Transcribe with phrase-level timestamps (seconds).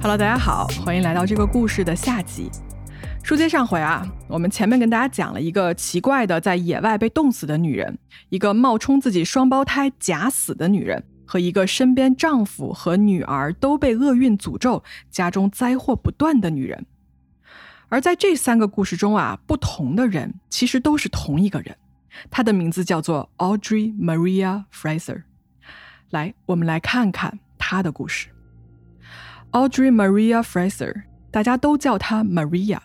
[0.00, 2.48] Hello，大家好，欢迎来到这个故事的下集。
[3.24, 7.98] 书接上回啊，我们前面跟大家讲了一个奇怪的在野外被冻死的女人，
[8.28, 16.86] 一个冒充自己双胞胎假死的女人，和一个身边丈夫和女儿都被厄运诅咒、家中灾祸不断的女人。
[17.88, 21.76] 而在这三个故事中啊，不同的人其实都是同一个人，
[22.30, 25.24] 她的名字叫做 Audrey Maria Fraser。
[26.10, 28.28] 来，我们来看看她的故事。
[29.58, 32.78] Audrey Maria Fraser，大家都叫她 Maria。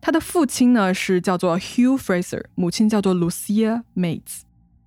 [0.00, 4.40] 她的父亲呢是叫做 Hugh Fraser，母亲叫做 Lucia Mates。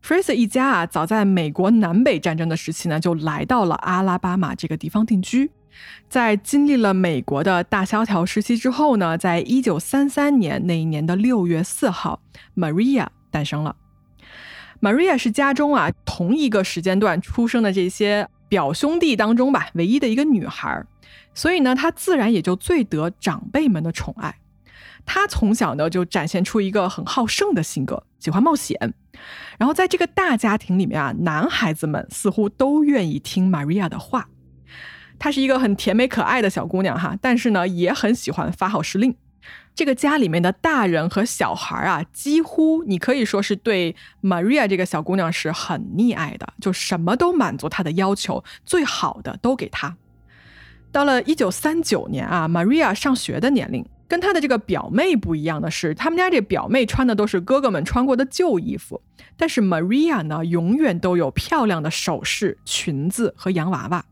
[0.04, 5.52] Fraser 一家啊，早在美国南北战争的时期呢，就来到了阿拉巴马这个地方定居。
[6.10, 12.20] 在经历了美国的大萧条时期之后呢，在一九三三年那一年的六月四号
[12.56, 13.76] ，Maria 诞生了。
[14.82, 20.84] Maria 是家中啊同一个时间段出生的这些表兄弟当中吧，唯一的一个女孩，
[21.40, 24.40] 所以呢，她自然也就最得长辈们的宠爱。
[25.06, 28.94] 她从小呢就展现出一个很好胜的性格，喜欢冒险。
[29.58, 34.28] 然后在这个大家庭里面啊，男孩子们似乎都愿意听 Maria 的话。
[35.18, 39.16] 她是一个很甜美可爱的小姑娘哈，但是呢，也很喜欢发号施令。
[39.74, 49.96] 这个家里面的大人和小孩啊，几乎你可以说是对 Maria 这个小姑娘是很溺爱的，就什么都满足她的要求，最好的都给她。
[50.92, 59.02] 到了一九三九年啊，Maria 上学的年龄，跟她的这个表妹不一样的是，他们家这表妹穿的都是哥哥们穿过的旧衣服，
[59.38, 64.04] 但是 Maria 呢，永远都有漂亮的首饰、裙子和洋娃娃。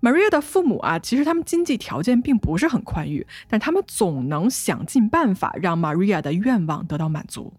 [0.00, 7.52] Maria 的父母啊，其实他们经济条件并不是很宽裕，但他们总能想尽办法让 Maria 的愿望得到满足。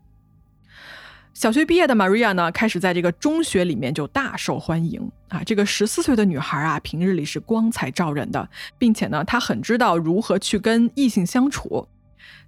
[1.34, 5.42] 小学毕业的 Maria 呢，开始在这个中学里面就大受欢迎啊。
[5.44, 11.88] 这个十四岁的女孩啊，平日里是光彩照人的，并且呢，她很知道如何去跟异性相处。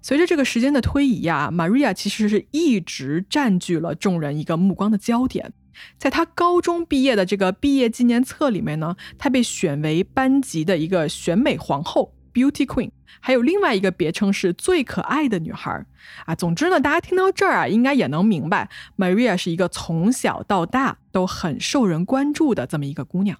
[0.04, 5.52] 随着这个时间的推移啊，Maria 其实是一直占据了众人一个目光的焦点。
[5.98, 15.86] 在她高中毕业的这个毕业纪念册里面呢，她被选为班级的一个选美皇后 （Beauty Queen），还有另外一个别称是最可爱的女孩
[16.26, 16.36] 啊。
[16.36, 23.38] 总之呢，大家听到这儿啊，应该也能明白，Maria 是一个从小到大都很受人关注的这么一个姑娘。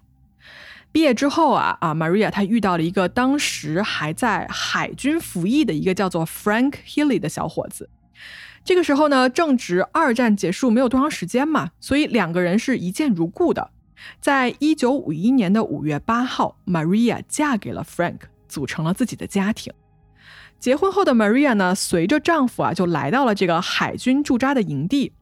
[0.92, 7.90] 毕业之后啊啊，Maria 她遇到了一个当时还在海军服役的一个叫做 Frank Healy 的小伙子。
[8.64, 13.70] 这个时候呢，正值二战结束没有多长时间嘛，所以两个人是一见如故的。
[14.20, 18.20] 在一九五一年的五月八号，Maria 嫁给了 Frank，
[18.56, 19.70] 组成了自己的家庭。
[20.58, 25.12] 结婚后的 Maria 呢，随着丈夫啊，就来到了这个海军驻扎的营地。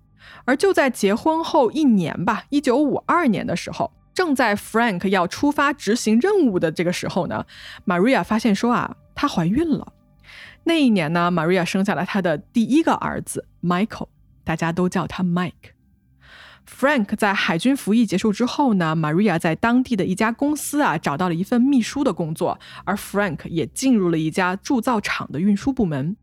[0.44, 7.44] 而就在结婚后一年吧，一九五二年的时候，正在 Frank 要出发执行任务的这个时候呢
[7.84, 9.92] ，Maria 发现说啊，她怀孕了。
[10.62, 14.06] 那一年呢，Maria 生下了她的第一个儿子 Michael，
[14.44, 15.73] 大家都叫他 Mike。
[16.68, 26.16] Frank 在海军服役结束之后呢，Maria 在当地的一家公司啊找到了一份秘书的工作，而 Frank 也进入了一家铸造厂的运输部门。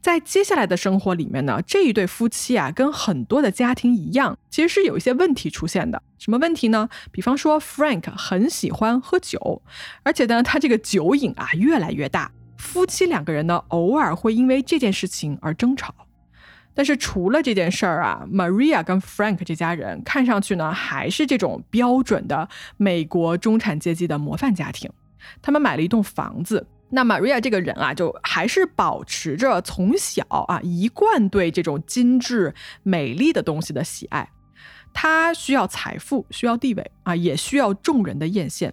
[0.00, 6.02] 在接下来的生活里面呢，这一对夫妻啊跟很多的家庭一样，其实是有一些问题出现的。
[6.18, 6.88] 什么问题呢？
[7.10, 9.62] 比方说 Frank 很喜欢喝酒，
[10.04, 12.30] 而且呢他这个酒瘾啊越来越大。
[12.56, 15.94] 夫妻两个人呢，偶尔会因为这件事情而争吵，
[16.78, 24.88] 但是除了这件事儿啊，Maria 跟 Frank 这家人看上去呢，还是这种标准的美国中产阶级的模范家庭。
[25.42, 34.30] 他们买了一栋房子，那 Maria 这个人啊，就还是保持着从小啊一贯对这种精致美丽的东西的喜爱。
[34.94, 38.72] 他需要财富，需要地位啊，也需要众人的艳羡。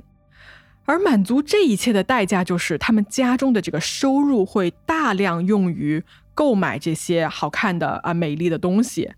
[0.86, 6.04] 而满足这一切的代价，就是他们家中的这个收入会大量用于
[6.36, 9.12] 购买这些好看的啊美丽的东西。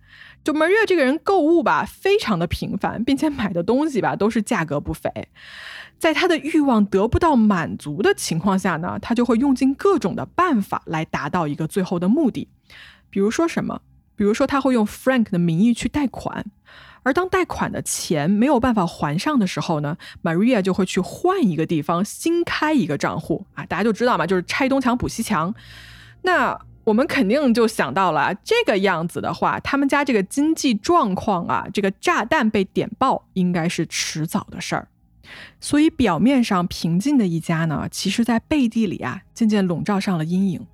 [0.45, 5.11] 就 Maria 这个人购物吧，非常的频繁，并且买的东西吧都是价格不菲。
[5.97, 12.47] 在他的欲望得不到满足的情况下呢，他就会用尽各种的办法来达到一个最后的目的。
[13.09, 13.81] 比如说什么？
[14.15, 16.45] 比如说他会用 Frank 的名义去贷款。
[17.03, 25.53] 而当贷款的钱没有办法还上的时候呢，Maria 就会去换一个地方新开一个账户啊，大家就知道嘛，就是拆东墙补西墙。
[26.23, 34.87] 那我们肯定就想到了这个样子的话，他们家这个经济状况啊，这个炸弹被点爆应该是迟早的事儿。
[35.59, 40.65] 所以表面上平静的一家呢，其实在背地里啊，渐渐笼罩上了阴影。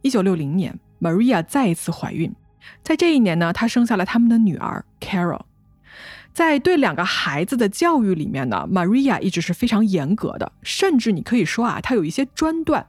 [0.00, 2.34] 一九六零年 Maria 再一次怀孕，
[2.82, 5.42] 在这一年呢，她生下了他们的女儿 Carol。
[6.32, 12.86] 在对两个孩子的教育里面呢，Maria 一直是非常严格的，甚至你可以说啊，她有一些专断。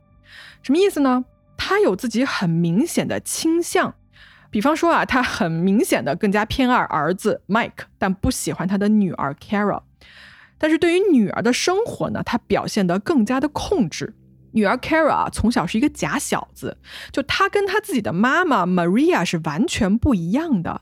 [0.62, 1.26] 什么意思呢？
[1.60, 3.94] 他有自己很明显的倾向。
[4.50, 9.84] 比方说啊，他很明显的更加偏爱儿子 Mike，但不喜欢他的女儿 Carol。
[10.58, 14.16] 但是对于女儿的生活呢，他表现得更加的控制。
[14.54, 16.78] 女儿 Carol 啊，从小是一个假小子，
[17.12, 20.82] 就她跟她自己的妈妈 Maria 是完全不一样的。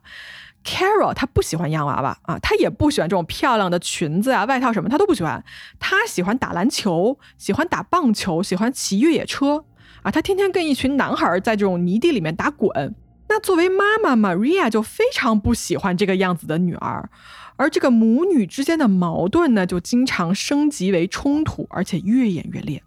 [0.64, 5.44] Carol 她不喜欢洋娃娃啊，她也不喜欢这种漂亮的裙子啊、外套什么，她都不喜欢。
[5.78, 9.66] 她喜欢打篮球，喜欢打棒球，喜欢骑越野车
[10.08, 10.12] 啊。
[10.12, 12.96] 她天天跟一群男孩在这种泥地里面打滚。
[13.30, 17.10] 那作为妈妈 Maria 就非常不喜欢这个样子的女儿，
[17.58, 22.82] 而这个母女之间的矛盾呢，就经常升级为冲突，而且越演越烈。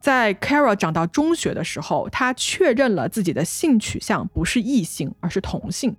[0.00, 5.94] 在 Carol 长到中学的时候，她确认了自己的性取向不是异性，而是同性。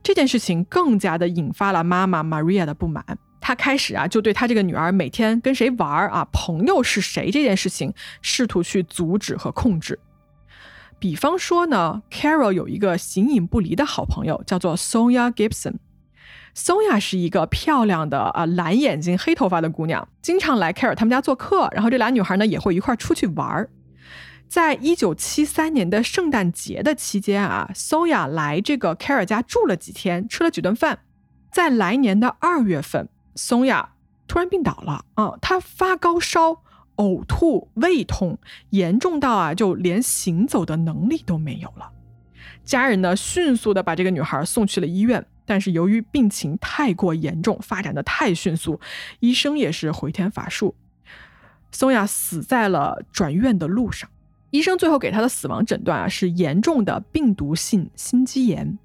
[0.00, 3.04] 这件事情更加的引发了妈妈 Maria 的不满。
[3.46, 7.92] 他开始啊，就对他这个女儿每天跟谁玩儿啊，朋友是谁这件事情，
[8.22, 10.00] 试图去阻止和控制。
[10.98, 15.74] 比方说呢，Carol 有一个形影不离的好朋友，叫做 Sonia Gibson。
[16.56, 21.68] Sonia 是一个漂亮的啊蓝眼睛黑头发的姑娘，经常来 Carol 他们家做客。
[21.72, 23.68] 然后这俩女孩呢也会一块儿出去玩儿。
[24.48, 31.00] 在一九七三年的圣诞节的期间啊，Sonia 来这个 Carol 家住了几天，吃了几顿饭。
[31.52, 33.90] 在来年的二月份松雅
[34.26, 36.62] 突然病倒了啊，她发高烧。
[36.96, 38.38] 呕吐、胃痛，
[38.70, 41.90] 严重到啊，就连行走的能力都没有了。
[42.64, 48.78] 家人呢，迅速的把这个女孩送去了医院，但是由于病情太过严重，发展的太迅速，
[49.18, 50.76] 医生也是回天乏术。
[51.72, 54.08] 松雅死在了转院的路上。
[54.50, 58.78] 医生最后给她的死亡诊断啊，是严重的病毒性心肌炎。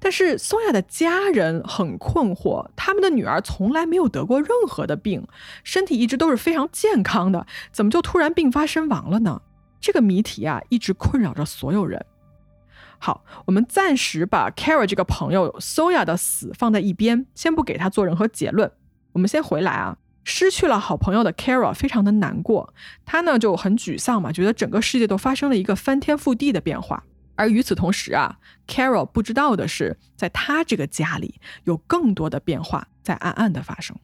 [0.00, 5.26] 但是松雅的家人很困惑，他们的女儿从来没有得过任何的病，
[5.64, 9.42] 身体一直都是非常健康的，怎么就突然病发身亡了呢？
[9.80, 12.04] 这个谜题啊，一直困扰着所有人。
[12.98, 18.70] 好，我们暂时把 Caro 这个朋友 Soya 的死放在一边，先不给他做任何结论。
[19.12, 22.74] 我们先回来啊，失去了好朋友的 Caro 非常的难过，
[23.04, 27.04] 他呢就很沮丧嘛，觉得整个世界都发生了一个翻天覆地的变化。
[27.38, 33.96] 而与此同时啊，Carol 不知道的是，在他这个家里有更多的变化在暗暗的发生。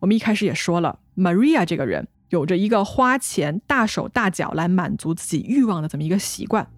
[0.00, 6.68] 我们一开始也说了，Maria 这个人有着一个花钱大手大脚来满足自己欲望的这么一个习惯。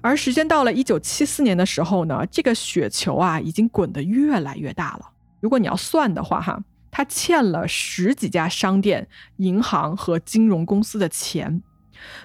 [0.00, 5.10] 而时间到了一九七四年的时候呢，这个雪球啊已经滚得越来越大了。
[5.38, 6.60] 如果你要算的话，哈，
[6.90, 11.62] 他欠了十几家商店、银行和金融公司的钱。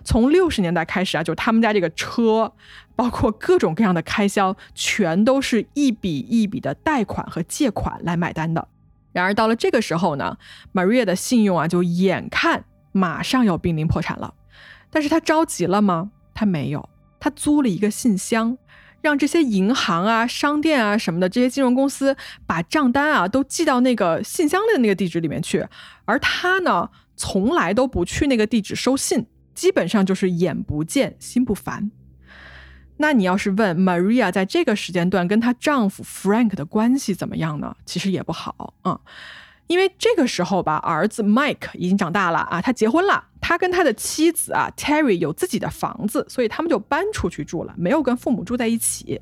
[0.03, 2.53] 从六十年代开始啊，就他们家这个车，
[2.95, 8.67] 包括各种各样的开销，全都是一笔一笔的贷款和借款来买单的。
[9.11, 10.37] 然而到了这个时候呢
[10.73, 14.33] ，Maria 的信用啊，就眼看马上要濒临破产了。
[14.89, 16.11] 但是他着急了吗？
[16.33, 16.89] 他没有，
[17.19, 18.57] 他租了一个信箱，
[19.01, 22.15] 让这些银行啊、商店啊什么的这些金融公司
[22.45, 25.67] 把账单啊都寄到那个信箱的那个地址里面去，
[26.05, 29.27] 而他呢，从来都不去那个地址收信。
[29.61, 31.91] 基本上就是眼不见心不烦。
[32.97, 37.77] 那你要是问 Maria 在这个时间段跟她丈夫 Frank 的关系怎么样呢？
[37.85, 38.99] 其实也不好啊，
[39.67, 49.21] 因为这个时候吧，儿子 Mike 已经长大了啊，他结婚了，他跟他的妻子啊 Terry 有自己的房子，所以他们就搬出去住了，没有跟父母住在一起。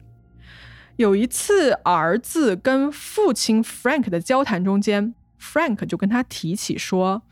[0.96, 7.24] 有一次，儿子跟父亲 Frank 的交谈中间，Frank 就跟他提起说。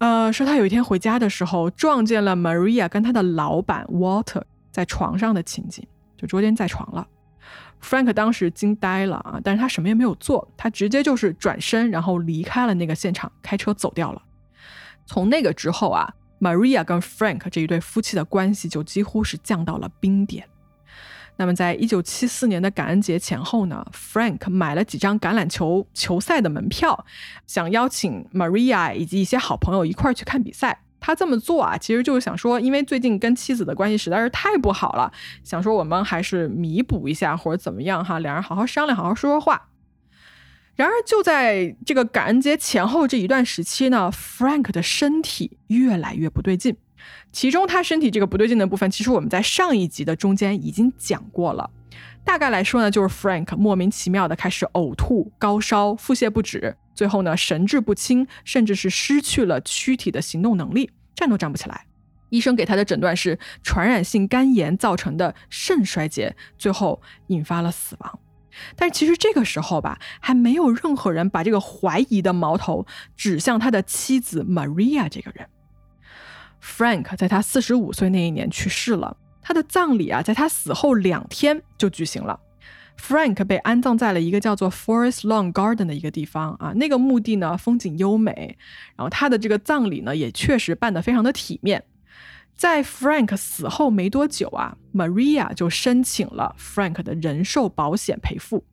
[0.00, 7.06] 呃，说他有一天回家的时候，撞见了 Maria 跟他的老板 Walter 在床上的情景，就捉奸在床了。
[7.82, 14.22] Frank 当时惊呆了啊，但是他什么也没有做，他直接就是转身，然后离开了那个现场，开车走掉了。
[15.04, 20.48] 从那个之后啊，Maria 跟 Frank 这一对夫妻的关系就几乎是降到了冰点。
[21.40, 27.06] 那么，在一九七四年的感恩节前后呢，Frank 买了几张橄榄球球赛的门票，
[27.46, 30.82] 想邀请 Maria 以及一些好朋友一块儿去看比赛。
[31.00, 35.10] 他这么做啊，其实就是想说，因为最近跟妻子的关系实在是太不好了，
[35.42, 39.68] 想说我们还是弥补一下或者怎么样哈，两人好好商量，好好说说话。
[40.76, 46.76] 然而，就在这个感恩节前后这一段时期呢，Frank 的身体越来越不对劲。
[47.32, 51.70] 其中他身体这个不对劲的部分，其实我们在上一集的中间已经讲过了。
[52.24, 61.86] 大概来说呢，就是 Frank 莫名其妙的开始呕吐、高烧、腹泻不止，最后呢神志不清，甚至是失去了躯体的行动能力，站都站不起来。
[62.28, 68.18] 医生给他的诊断是传染性肝炎造成的肾衰竭，最后引发了死亡。
[68.76, 75.48] 但其实这个时候吧，还没有任何人把这个怀疑的矛头指向他的妻子 Maria 这个人。
[76.62, 82.38] Frank 在他四十五岁那一年去世了，他的葬礼啊，在他死后两天就举行了。
[82.98, 88.58] Frank 被安葬在了一个叫做 Forest Lawn Garden 的一个地方啊，那个墓地呢风景优美，
[88.94, 91.82] 然后他的这个葬礼呢也确实办得非常的体面。
[92.54, 98.66] 在 Frank 死后没多久啊，Maria 就申请了 Frank 的人寿保险赔付，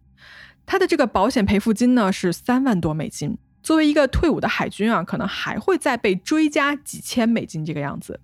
[0.66, 3.38] 他的这个保险赔付金呢是三万多美金。
[3.68, 8.22] 作为一个退伍的海军啊，可能还会再被追加几千美金这个样子。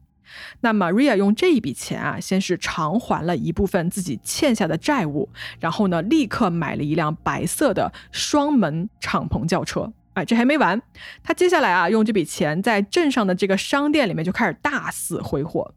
[0.61, 5.27] 那 Maria 用这一笔钱啊，先是偿还了一部分自己欠下的债务，
[5.59, 9.91] 然后呢，立刻买了一辆白色的双门敞篷轿车。
[10.13, 10.81] 哎，这还没完，
[11.21, 15.73] 他接下来啊，用这笔钱在镇上的这个商店里面就开始大肆挥霍。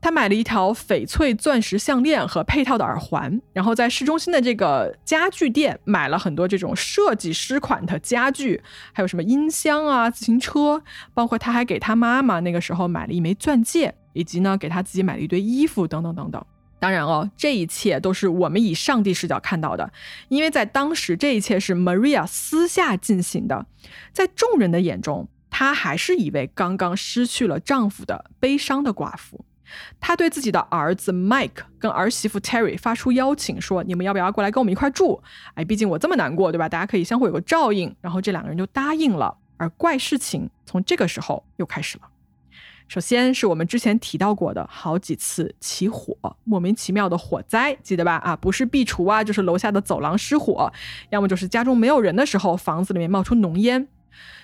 [0.00, 16.42] 他买了一条翡翠钻石项链和配套的耳环，然后在市中心的这个家具店买了很多这种设计师款的家具，还有什么音箱啊、自行车，包括他还给他妈妈那个时候买了一枚钻戒，以及呢给他自己买了一堆衣服等等等等。
[16.78, 19.92] 当然哦，这一切都是我们以上帝视角看到的，
[20.28, 23.66] 因为在当时这一切是 Maria 私下进行的，
[24.14, 29.44] 在众人的眼中，她还是一位刚刚失去了丈夫的悲伤的寡妇。
[30.00, 35.22] 他对自己的儿子 Mike 跟儿媳妇 Terry 发出邀请，说：“你们要不要过来跟我们一块住？
[35.54, 36.68] 哎，毕竟我这么难过，对吧？
[36.68, 39.36] 大家可以相互有个照应。”然后这两个人就答应了。
[39.56, 42.04] 而怪事情从这个时候又开始了。
[42.88, 48.16] 首先是我们之前提到过的好几次起火，莫名其妙的火灾，记得吧？
[48.16, 50.72] 啊，不是壁橱啊，就是楼下的走廊失火，
[51.10, 53.86] 要么就是家中没有人的时候，房子里面冒出浓烟。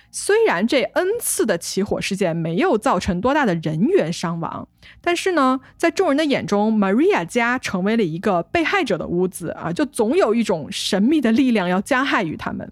[0.09, 4.67] 虽然这 N 次的起火事件没有造成多大的人员伤亡，
[5.01, 12.71] 但是呢，在众人的眼中，Maria 家成为了一个被害者的屋子啊，就总有一种神秘的力量要加害于他们。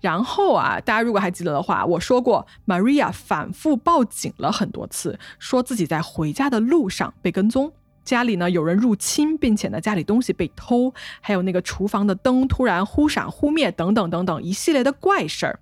[0.00, 7.72] 然后啊，大家如果还记得的话，我说过，Maria 反复报警了很多次，说自己在回家的路上被跟踪，
[8.04, 15.60] 家里呢有人入侵，并且呢家里东西被偷，还有那个厨房的灯突然忽闪忽灭，等等等等一系列的怪事儿。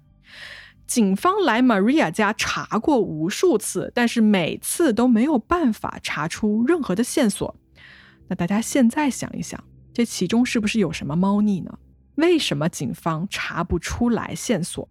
[0.92, 7.56] 警方来 Maria 家查过无数次，但是每次都没有办法查出任何的线索。
[8.28, 11.78] 那大家现在想一想，这其中是不是有什么猫腻呢？
[12.16, 14.86] 为什么警方查不出来线索？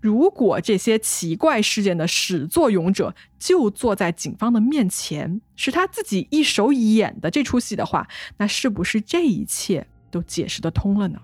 [0.00, 8.06] 如果这些奇怪事件的始作俑者就坐在警方的面前，是他自己一手演的这出戏的话，
[8.36, 11.18] 那是不是这一切都解释得通了呢？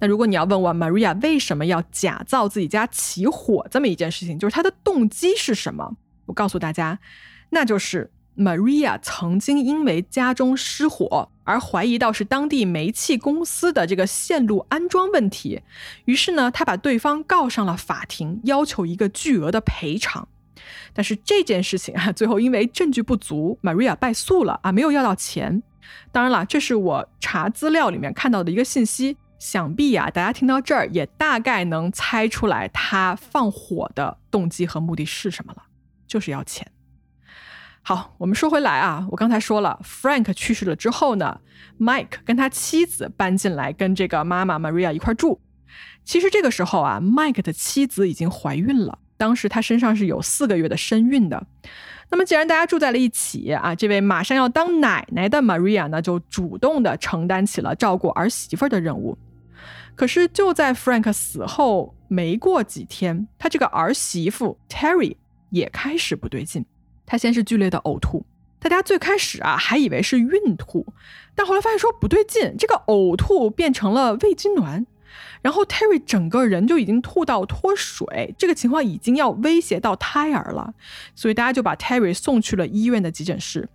[0.00, 5.96] 那如果你要问我 Maria 为什么要假造自己家起火这么一件事情，就是她的动机是什么？
[6.26, 6.98] 我告诉大家，
[7.50, 15.62] 那就是 Maria 曾经因为家中失火而怀疑到是当地煤气公司的这个线路安装问题，
[16.04, 20.28] 于是呢，她把对方告上了法庭，要求一个巨额的赔偿。
[20.92, 25.62] 但是这件事情啊， 最后因为证据不足，Maria 败诉了啊，没有要到钱。
[26.10, 29.16] 当然了，这是我查资料里面看到的一个信息。
[29.38, 35.64] 想必呀，大家听到这儿也大概能猜出来他放火的动机和目的是什么了，
[36.06, 36.66] 就是要钱。
[37.82, 41.40] 好，我们说回来啊，我刚才说了，Frank 去世了之后呢
[41.78, 45.40] ，Mike 跟他妻子搬进来跟这个妈妈 Maria 一块住。
[46.04, 51.46] 其实这个时候啊，Mike 的妻子已经怀孕了，当时他身上是有四个月的身孕的。
[52.10, 59.16] 那么，既然大家住在了一起啊，这位马上要当奶奶的 Maria 呢，就主动的承担起了照顾儿媳妇的任务。
[59.96, 65.16] 可是就在 Frank 死后没过几天，他这个儿媳妇 Terry
[65.50, 66.64] 也开始不对劲。
[67.04, 68.26] 她先是剧烈的呕吐，
[68.58, 70.86] 大家最开始啊还以为是孕吐，
[71.34, 74.84] 但后来发现说不对劲，这个呕吐变成了胃痉挛。
[75.40, 80.74] 然后 Terry 整个人就已经吐到脱水，这个情况已经要威胁到胎儿了，
[81.14, 83.68] 所以大家就把 Terry 送去了医院的急诊室。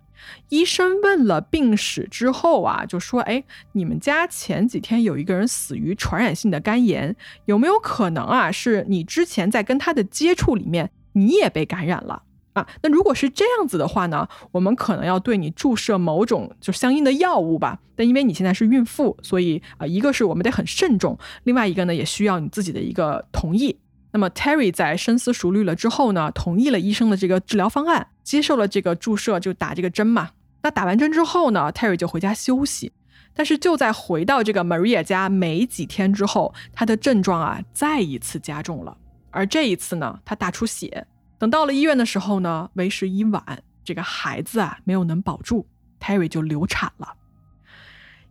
[0.48, 7.14] 医生问了病史之后啊，就说：“哎，你们家前几天有一个人死于传染性的肝炎，
[7.46, 8.50] 有没有可能啊？
[8.50, 17.78] 是你之前在跟他的接触里面，你也被感染了？”啊，那如果是这样子的话呢，我们可能要对你注射某种就相应的药物吧。
[17.96, 23.78] 但因为你现在是孕妇，所以啊，一个是我们得很慎重，另外一个呢，也需要你自己的一个同意。
[24.12, 30.30] 那么 Terry 在深思熟虑了之后呢，同意了医生的这个治疗方案，接受了这个注射，就打这个针嘛。
[30.62, 32.92] 那打完针之后呢，Terry 就回家休息。
[33.34, 38.94] 但是就在回到这个 Maria 家没几天之后，他的症状啊再一次加重了，
[39.30, 41.06] 而这一次呢，他大出血。
[41.38, 43.42] 等到了医院的时候呢，为时已晚，
[43.82, 45.66] 这个孩子啊没有能保住
[45.98, 47.14] ，Terry 就流产了。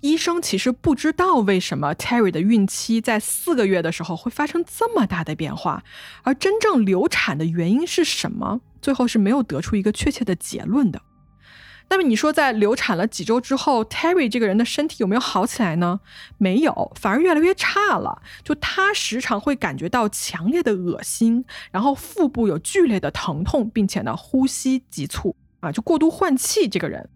[0.01, 5.84] 医生其实不知道为什么 Terry 的孕期在四个月的时候会发生这么大的变化，
[6.24, 11.01] 而真正流产的原因是什么，最后是没有得出一个确切的结论的。
[11.89, 16.00] 那么你说，在流产了几周之后，Terry 这个人的身体有没有好起来呢？
[16.38, 18.22] 没有，反而越来越差了。
[18.43, 26.67] 就他时常会感觉到强烈的恶心，然后腹部有剧烈的疼痛，并且呢呼吸急促啊，就过度换气。
[26.70, 27.10] 这个人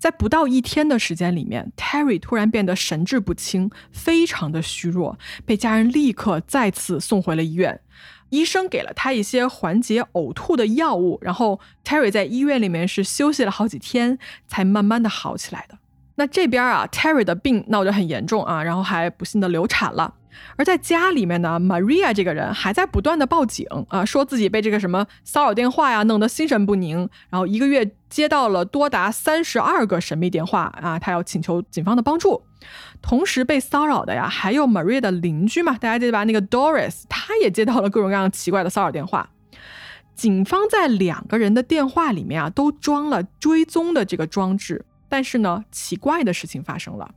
[0.00, 7.78] 在不到一天的时间里面，Terry 突然变得神志不清，非常的虚弱，被家人立刻再次送回了医院。
[8.30, 15.76] 医生给了他一些缓解呕吐的药物，然后 Terry 在医院里面是休息了好几天，才慢慢的好起来的。
[16.14, 20.14] 那这边啊，Terry 的病闹得很严重啊，然后还不幸的流产了。
[20.56, 32.42] 而在家里面呢，Maria 这个人还在不断的报警啊，说自己被这个什么骚扰电话呀弄得心神不宁，然后一个月接到了多达三十二个神秘电话啊，他要请求警方的帮助。
[33.00, 36.24] 同时被骚扰的呀，还有 Maria 的邻居嘛，大家记得吧？
[36.24, 39.30] 那个 Doris，他也接到了各种各样奇怪的骚扰电话。
[40.14, 44.84] 警方在两个人的电话里面啊，都装了追踪的这个装置。
[45.08, 47.10] 但是呢，奇怪的事情发生了，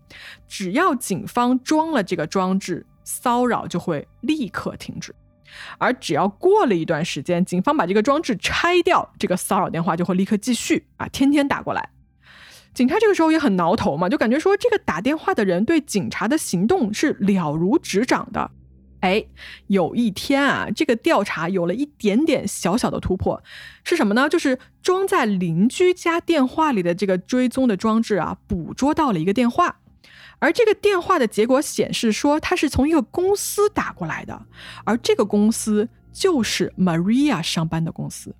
[0.48, 5.13] 只要警方装了这个装置，骚扰就会立刻停止。
[5.77, 11.89] 而只要过了一段时间，警方把这个装置拆掉，这个骚扰电话就会立刻继续啊，天天打过来。
[12.74, 18.50] 警察这个时候也很挠头嘛，就感觉说这个打电话的人对警察的行动是了如指掌的。
[19.01, 19.25] 哎，
[19.67, 23.43] 有一天啊，这个调查有了一点点小小的突破，
[23.83, 24.27] 是什么呢？
[24.27, 29.81] 就是装在邻居家电话里的这个追踪的装置啊，捕捉到了一个电话，
[30.43, 34.41] 而这个电话的结果显示说，它是从一个公司打过来的，
[34.83, 38.35] 而这个公司就是 Maria 上班的公司。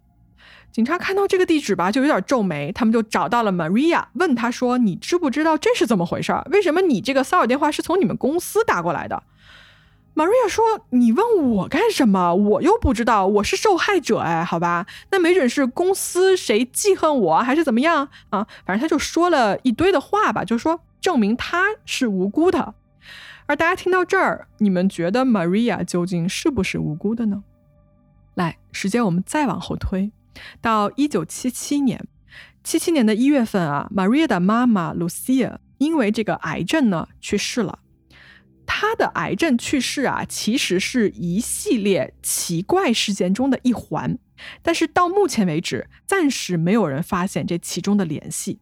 [0.70, 2.74] 警察看到这个地址吧，就有点皱眉。
[2.74, 6.36] 他们就找到了 Maria，问他说：“你知不知道这是怎么回事？
[6.52, 9.24] 为什么你这个骚扰电话是从你们公司打过来的
[10.14, 12.36] ？”Maria 说：“你问我干什么？
[12.36, 14.20] 我又不知道，我是受害者。
[14.20, 18.46] 哎，好吧，那没准是公司谁记恨我，还是怎么样啊？
[18.66, 22.76] 反正他就说了一堆的话吧，就说证明他是无辜的。
[23.46, 27.44] 而大家听到这儿，你们觉得 Maria 究竟是不是无辜的呢？
[28.36, 30.14] 来，时间我们再往后推。
[30.62, 32.08] 到一九七七年，
[32.64, 37.80] 七七年的一月份啊，Maria 的妈妈 Lucia 因为这个癌症呢去世了。
[38.66, 44.18] 她的癌症去世啊，其实是一系列奇怪事件中的一环，
[44.62, 48.60] 但是到目前为止，暂时没有人发现这其中的联系。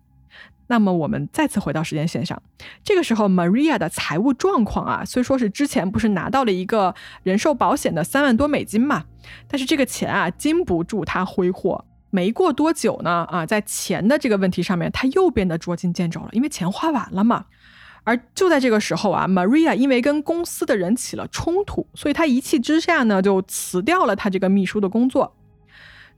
[0.72, 2.42] 那么我们再次回到时间线上，
[2.82, 9.04] 这个时候 Maria 的财务状况啊，虽说是之前不是拿到了一个人寿保险的三万多美金嘛，
[9.50, 11.84] 但是这个钱啊经不住他挥霍。
[12.10, 17.48] 没过多久呢，啊，在钱的这个问题上面，他又变得捉襟见肘了，因为钱花完了嘛。
[18.06, 25.36] 而就在这个时候啊，Maria 因为跟公司的人起了冲突，所以他一气之下呢，就辞掉了他这个秘书的工作。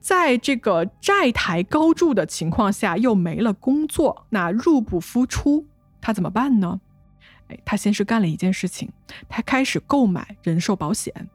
[0.03, 5.65] 在这个债台高筑的情况下，又没了工作，那入不敷出，
[6.01, 6.81] 他怎么办呢？
[7.47, 8.91] 哎，他先是干了一件事情，
[9.29, 11.29] 他开始购买人寿保险。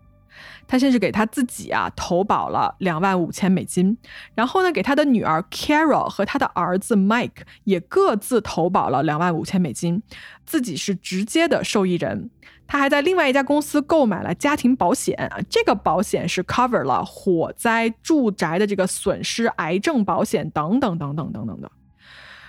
[0.69, 3.97] 他先是给他自己啊投保了两万五千美金，
[4.35, 10.03] 然后呢，给他的女儿 Carol 和他的儿子 Mike 也各自投保了两万五千美金，
[10.45, 12.29] 自己是直接的受益人。
[12.69, 21.73] 他还在另外一家公司购买了家庭保险啊，这个保险是 cover 了火灾、住宅的这个损失、癌症保险等等等等等等的。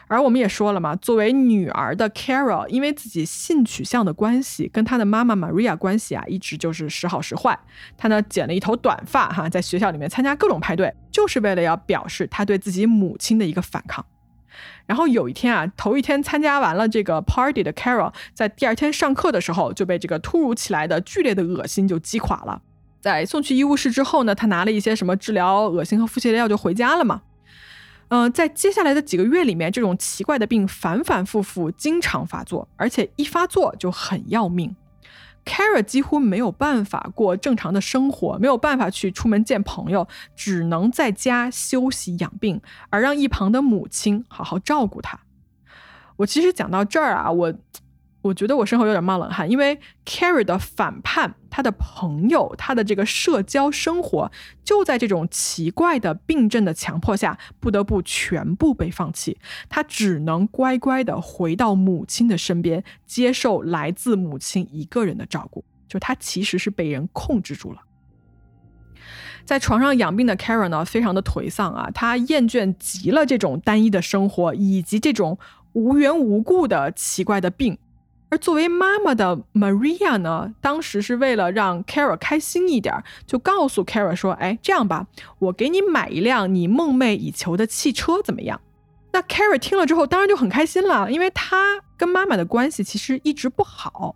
[0.08, 7.58] 而我们也说了嘛，作为女儿的 Carol，因为自己性取向的关系，跟她的妈妈 Maria 关系啊，一直就是时好时坏。
[7.95, 14.03] 她呢剪了一头短发哈，在学校里面参加各种派对，就是为了要表示她对自己母亲的一个反抗。
[14.85, 22.62] 然后有一天啊，头一天参加完了这个 party 的 Carol，在第二天上课的时候就被这个突如其来的剧烈的恶心就击垮了。
[23.01, 27.21] 在送去医务室之后呢，他拿了一些什么治疗恶心和腹泻的药就回家了嘛。
[28.09, 34.75] 嗯，在接下来的几个月里面，这种奇怪的病反反复复，经常发作，而且一发作就很要命。
[35.49, 45.19] Kara 几乎没有办法过正常的生活，没有办法去出门见朋友，只能在家休息养病，而让一旁的母亲好好照顾他。
[46.17, 47.53] 我其实讲到这儿啊，我。
[48.21, 54.29] 我觉得我身后有点冒冷汗，因为 Carrie 的反叛，他的朋友，他的这个社交生活，
[54.63, 59.38] 就在这种奇怪的病症的强迫下，不得不全部被放弃。
[59.69, 65.63] 他只能乖乖的回到母亲的身边，接受来自母亲一个人的照顾。
[65.88, 67.79] 就他其实是被人控制住了。
[69.45, 75.39] 在床上养病的 Carrie 呢，非常的颓丧啊，他厌倦极了这种单一的生活，以及这种
[75.71, 77.77] 无缘无故的奇怪的病。
[78.30, 85.08] 而作为妈妈的 Maria 呢，当时是为了让 Carol 开心一点，就告诉 Carol 说：“哎，这样吧，
[85.39, 88.62] 我给你买一辆你梦寐以求的汽车，怎么样？”
[89.12, 94.15] 那 Carol 听了之后，当然就很开心了，因为她跟妈妈的关系其实一直不好，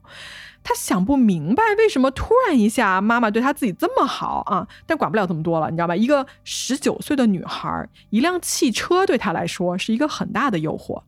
[0.63, 5.95] 她想不明白为什么突然一下妈妈对她自己这么好啊，但管不了这么多了，你知道吧？
[5.95, 11.01] 一个十九岁的女孩，一辆汽车对她来说是一个很大的诱惑。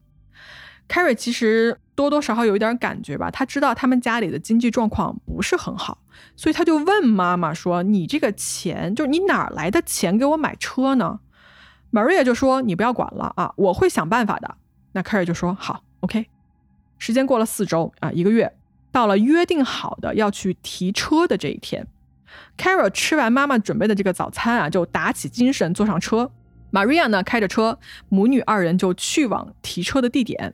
[0.88, 5.98] Carrie 其实多多少少有一点感觉吧，他知道他们家里的经济状况不是很好，
[6.36, 11.19] 所以他就问妈妈说：“你这个钱，就是你哪来的钱给我买车呢
[11.91, 14.58] ？”Maria 就说：“你不要管了啊，我会想办法的。”
[14.93, 16.28] 那 Carrie 就说：“好，OK。”
[17.00, 18.56] 时间过了四周啊，一个月，
[18.91, 21.88] 到了约定好的要去提车的这一天
[22.58, 26.32] ，Carrie 吃完妈妈准备的这个早餐啊，就打起精神坐上车。
[26.71, 30.54] Maria 呢开着车，母女二人就去往提车的地点。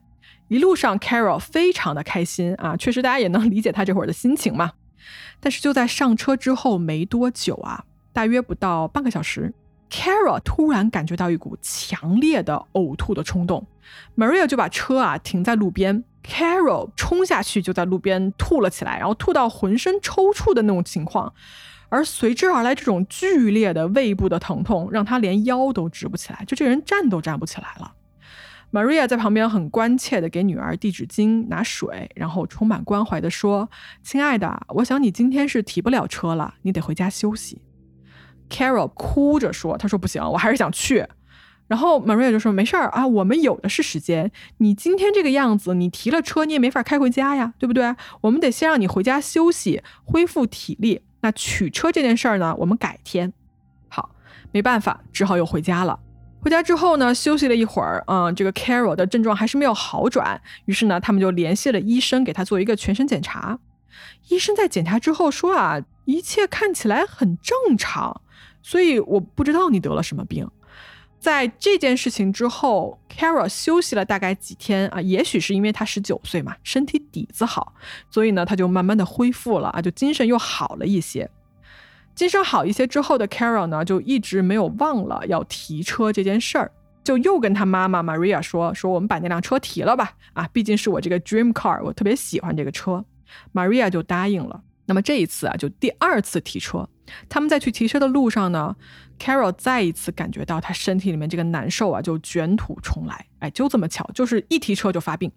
[0.52, 4.74] 一路上，Carol 非常的开心啊，确实大家也能理解他这会儿的心情嘛。
[5.40, 9.54] 但是就在上车之后没多久啊，大约不到半个小时
[9.90, 13.66] ，Carol 突然感觉到一股强烈的呕吐的冲动
[14.18, 21.34] ，Maria 就把车啊停在路边，Carol 冲下去就在路边吐了起来，然后吐到浑身抽搐的那种情况，
[21.88, 27.94] 而随之而来这种剧烈的胃部的疼痛，让他连腰都直不起来，就这人站都站不起来了。
[28.72, 33.70] Maria 在旁边很关切地给女儿递纸巾、拿水，然后充满关怀地说
[34.02, 37.62] ：“亲爱的，我想你今天是提不了车了，你得回家休息。
[38.50, 41.06] ”Carol 哭着说：“他说不行，我还是想去。”
[41.68, 44.32] 然后 Maria 就说：“没事儿啊，我们有的是时间。
[44.58, 47.96] 你今天这个样子，你提了车你也没法开回家呀，对不对？
[48.22, 51.02] 我们得先让你回家休息，恢复体力。
[51.22, 53.32] 那取车这件事儿呢，我们改天。
[53.88, 54.16] 好，
[54.52, 56.00] 没办法，只好又回家了。”
[56.42, 63.60] 回家之后呢，休息了一会儿，嗯，这个 Carol 的症状还是没有好转，于是呢，他们就联系了医生，给他做一个全身检查。
[64.30, 68.22] 医生在检查之后说啊，一切看起来很正常，
[68.64, 70.50] 所以我不知道你得了什么病。
[71.20, 77.74] 在这件事情之后，Carol 休息了大概几天啊，也许是因为他十九岁嘛，身体底子好，
[78.10, 81.30] 所以呢，他就慢慢的恢复了啊，就精神又好了一些。
[82.22, 86.72] 精神好一些之后的 Carol 呢，就一直没有忘了要提车这件事儿，
[87.04, 93.04] 就又跟他妈妈 Maria 说说我们把那辆车提了吧，啊，毕竟是我这个 dream car，我特别喜欢这个车。
[93.56, 94.62] Maria 就答应了。
[94.86, 96.88] 那么这一次啊，就第二次提车，
[97.28, 98.76] 他们在去提车的路上呢
[99.18, 103.26] ，Carol 再一次感觉到他身体里面这个难受啊，就卷土重来。
[103.40, 105.32] 哎，就这么巧，就是一提车就发病。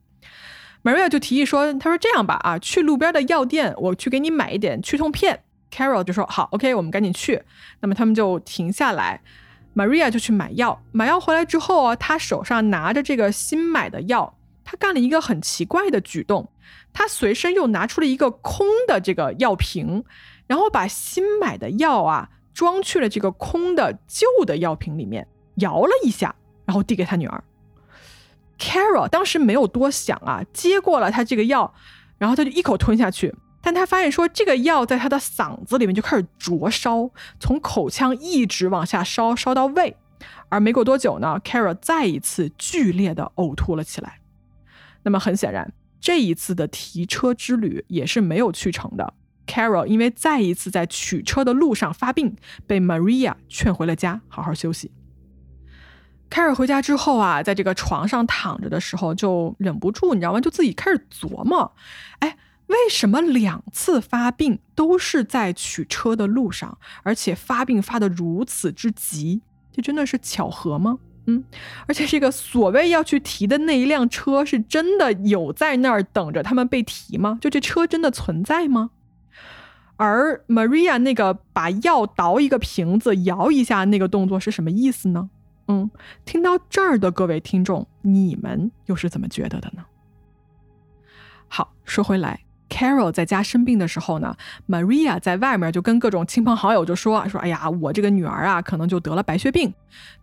[0.82, 5.44] Maria 就提议说，他说这样吧，啊，去路边的药店，我去给你买一点去痛片。
[5.74, 7.42] Carol 就说：“好，OK，我们赶紧去。”
[7.82, 9.20] 那么他们就停下来
[9.74, 10.80] ，Maria 就去买药。
[10.92, 16.48] 买药回来之后啊，他手上拿着这个新买的药，他干了一个很奇怪的举动，
[16.92, 20.04] 他随身又拿出了一个空的这个药瓶，
[20.46, 27.42] 然后把新买的药啊装去了这个空的旧的药瓶里面，摇了一下，然后递给他女儿。
[28.56, 31.74] Carol 当时没有多想啊，接过了他这个药，
[32.16, 33.34] 然后他就一口吞下去。
[33.64, 39.96] 但他发现说，这个药在他的嗓子里面就开始灼烧，从口腔一直往下烧，烧到胃。
[40.50, 44.20] 而没过多久呢，Carol 再一次剧烈的呕吐了起来。
[45.02, 49.14] 那么很显然，这一次的提车之旅也是没有去成的。
[49.46, 54.92] Carol 因为再一次在取车的路上发病，被 Maria 劝回了家，好好休息。
[56.28, 60.40] Carol 回家之后啊，在这个床上躺着的时候，就忍不住，你知道吗？
[60.42, 61.74] 就自己开始琢磨，
[62.18, 62.36] 哎。
[62.66, 69.42] 为什么两次发病都是在取车的路上，而且发病发的如此之急？
[69.72, 70.98] 这真的是巧合吗？
[71.26, 71.42] 嗯，
[71.86, 77.38] 而且这个所谓要去提的那一辆车，是真的有在那儿等着他们被提吗？
[77.40, 78.90] 就这车真的存在吗？
[79.96, 85.30] 而 Maria 那个把药倒一个瓶子摇一下那个动作是什么意思呢？
[85.68, 85.90] 嗯，
[86.26, 89.84] 听到这儿的各位听众，你们又是怎么觉得的呢？
[91.48, 92.43] 好，说回来。
[92.74, 94.36] Carol 在家生病的时候呢
[94.68, 99.72] ，Maria 在外面就跟各种亲朋好友就说说，哎呀，我这个女儿啊，可能就得了白血病，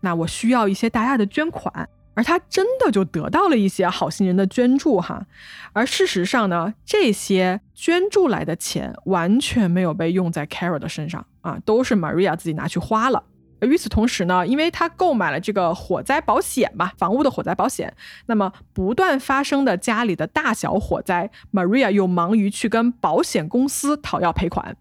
[0.02, 5.26] 那我需要一些大家的捐款，而她真的就得到了一些好心人的捐助哈，
[5.72, 13.24] 而事实上呢，这些捐助来的钱完全没有被用在 Carol 的身上啊，都是 Maria 自己拿去花了。
[13.62, 17.93] 与此同时呢，因为他购买了这个火灾保险嘛，房屋的火灾保险，
[18.26, 24.76] 那么不断发生的家里的大小火灾，Maria 又忙于去跟保险公司讨要赔款。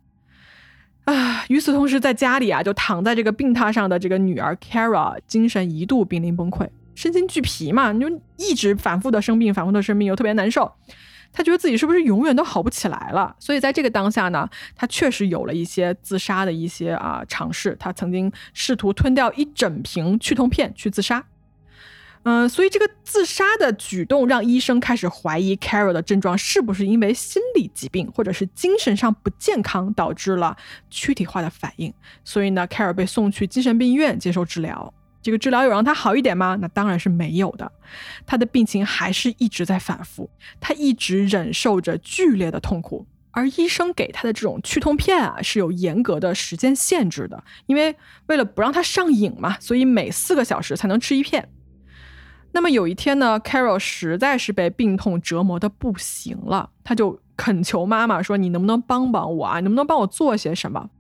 [1.04, 10.72] 啊，与此同时，在家里啊，就躺在这个病榻上的这个女儿 Kara，精神一度濒临崩溃，身心俱疲嘛，你就一直反复的生病，反复的生病，又特别难受。
[11.32, 13.34] 他觉得自己是不是永远都好不起来了？
[13.38, 17.76] 所以在这个当下呢，他确实有了一些自杀的一些啊尝试。
[17.78, 21.24] 他曾经试图吞掉一整瓶去痛片去自杀。
[22.24, 30.54] 嗯，所以这个自杀的举动让医生开始怀疑 Carol 的症状是不是因为心理疾病或者是精神上不健康导致了
[30.90, 31.94] 躯体化的反应。
[32.22, 34.92] 所以呢，Carol 被送去精神病院接受治疗。
[35.22, 36.56] 这个治疗有让他好一点吗？
[36.60, 37.70] 那当然是没有的，
[38.24, 40.30] 他的病情还是一直在反复，
[40.60, 47.94] 他一直忍受着剧烈的痛苦，而医生给他的这种去痛片啊是有严格的时间限制的，因为
[48.26, 51.48] 为了不让他上瘾嘛，所以每四个小时才能吃一片。
[52.52, 59.60] 那么有一天呢，Carol 实在是被病痛折磨的不行了，他就恳求妈妈说：“你能不能帮帮我啊？
[59.60, 60.90] 能不能帮我做些什么？”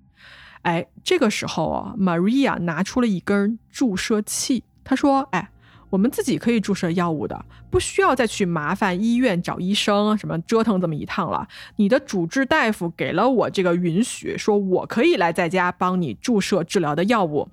[0.62, 4.62] 哎，这个时候啊，Maria 拿出了一根注射器。
[4.84, 5.50] 她说：“哎，
[5.88, 11.48] 我们自己可以注射药物的，不需要再去麻烦医院找医生，什么折腾这么一趟了。
[11.76, 17.48] 你的主治大夫给了我这个允许，说我可以来在家帮你注射治疗的药物。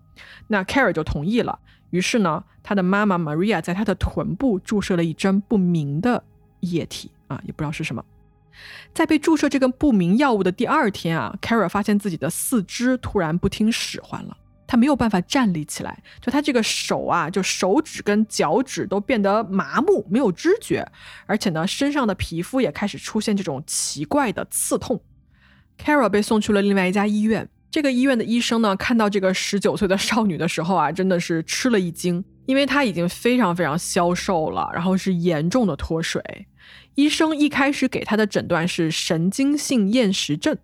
[0.47, 1.59] 那 Carrie 就同意了。
[1.91, 6.21] 于是呢，他的妈妈 Maria 在他的臀部注射了一针不明的
[6.59, 8.03] 液体啊，也不知道是什么。”
[8.93, 20.85] 在被注射这个不明药物的第二天啊，Carol 发现自己的四肢突然不听使唤了，他没有办法站立起来，就他这个手啊，就手指跟脚趾都变得麻木，没有知觉，
[21.25, 25.01] 而且呢，身上的皮肤也开始出现这种奇怪的刺痛。
[25.77, 36.19] Carol 被送去了另外一家医院，这个医院的医生呢，看到这个十九岁的少女的时候啊，真的是吃了一惊，因为她已经非常非常消瘦了，然后是严重的脱水。
[36.97, 40.57] 医生一开始给他的诊断是神经性厌食症，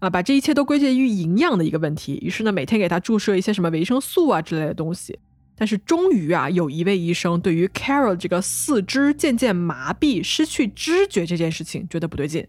[0.00, 2.18] 啊，把这一切都归结于营养的一个问题。
[2.22, 5.16] 于是呢，每天给他注射一些什么维生素啊之类的东西。
[5.54, 12.44] 但是终于啊，有一位医生对于 Carol 这个四肢渐渐麻痹、失去知觉这件事情觉得不对劲，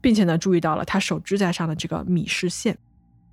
[0.00, 2.76] 并且呢，注意到了他手指甲上的这个米氏线。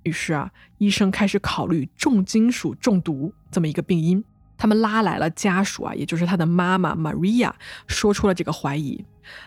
[0.04, 4.22] 于是啊，医生开始考虑重金属中毒这么一个病因。
[4.58, 7.52] 他们拉来了家属啊，也就是他的妈妈 Maria，
[7.86, 9.02] 说出了这个怀疑。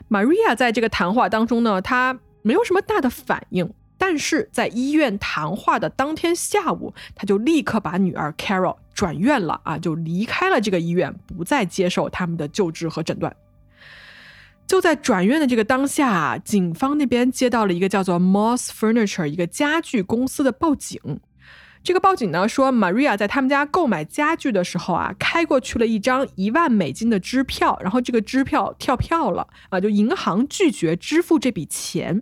[0.09, 13.35] Maria 在这个谈话当中呢，她没有什么大的反应，但是在医院谈话的当天下午，他就立刻把女儿 Carol 转院了啊，就离开了这个医院，不再接受他们的救治和诊断。
[14.65, 21.19] 就在转院的这个当下，警方那边接到了一个叫做 Moss Furniture 一个家具公司的报警。
[21.83, 32.21] 这个报警呢说，Maria 在他们家购买家具的时候啊，开过去了一张一万美金的支票，然后这个支票跳票了啊，就银行拒绝支付这笔钱。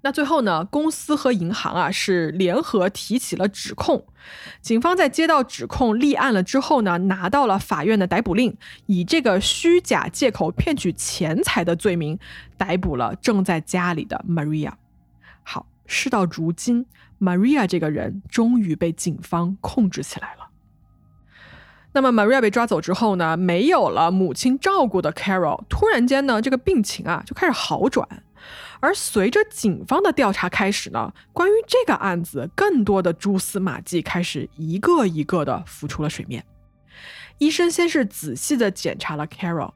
[0.00, 4.06] 那最后呢，公司和银行啊是联合提起了指控。
[4.62, 12.18] 警方在接到指控立案了之后呢，拿到了法院的逮捕令，以这个虚假借口骗取钱财的罪名
[12.56, 14.72] 逮捕了正在家里的 Maria。
[15.42, 16.86] 好，事到如今。
[17.20, 20.48] Maria 这个人终于被警方控制起来了。
[21.92, 28.06] 那么 Maria 被抓走之后呢，没有了母亲照顾的 Carol，突然间呢，这个病情啊就开始好转。
[28.80, 36.44] 而随着警方的调查开始呢，关于这个案子更多的蛛丝马迹开始一个一个的浮出了水面。
[37.38, 39.72] 医生先是仔细的检查了 Carol，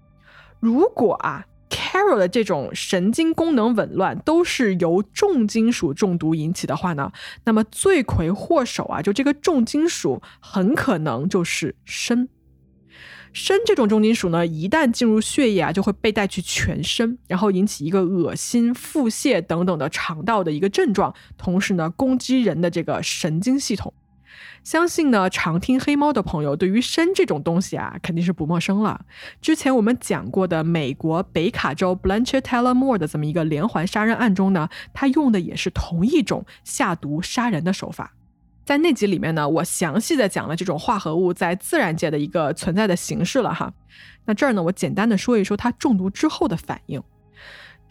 [0.61, 1.47] 如果啊。
[1.73, 7.11] Carol 的这种神经功能紊乱都是由重金属中毒引起的话呢，
[7.45, 12.29] 那么罪魁祸首啊，就这个重金属很可能就是砷。
[13.33, 23.95] 砷这种重金属呢，一旦进入血液啊，就会被带去全身，然后引起一个恶心、腹泻等等的肠道的一个症状，同时呢，攻击人的这个神经系统。
[24.65, 29.05] 相信呢，常听黑猫的朋友对于砷这种东西啊，肯定是不陌生了。
[29.41, 38.15] 之前我们讲过的美国北卡州 Blanche Taylor Moore 的这么一个连环杀人案中呢，他用的也是同一种下毒杀人的手法。
[38.65, 43.73] 在那集里面呢，我详细的讲了这种化合物在自然界的一个存在的形式了哈。
[44.25, 47.03] 那这儿呢，我简单的说一说它中毒之后的反应。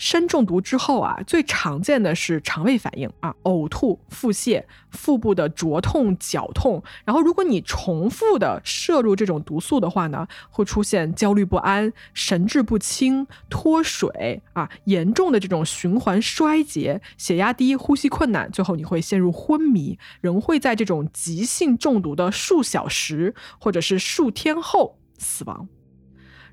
[0.04, 6.84] 砷中毒之后啊，最常见的是肠胃反应啊，呕吐、腹泻、腹部的灼痛、绞痛。
[7.06, 25.68] 然后，如果你重复的摄入这种毒素的话呢，会出现焦虑不安、神志不清、脱水啊，严重的这种循环衰竭、血压低、呼吸困难，最后你会陷入昏迷，人会在这种急性中毒的数小时或者是数天后死亡。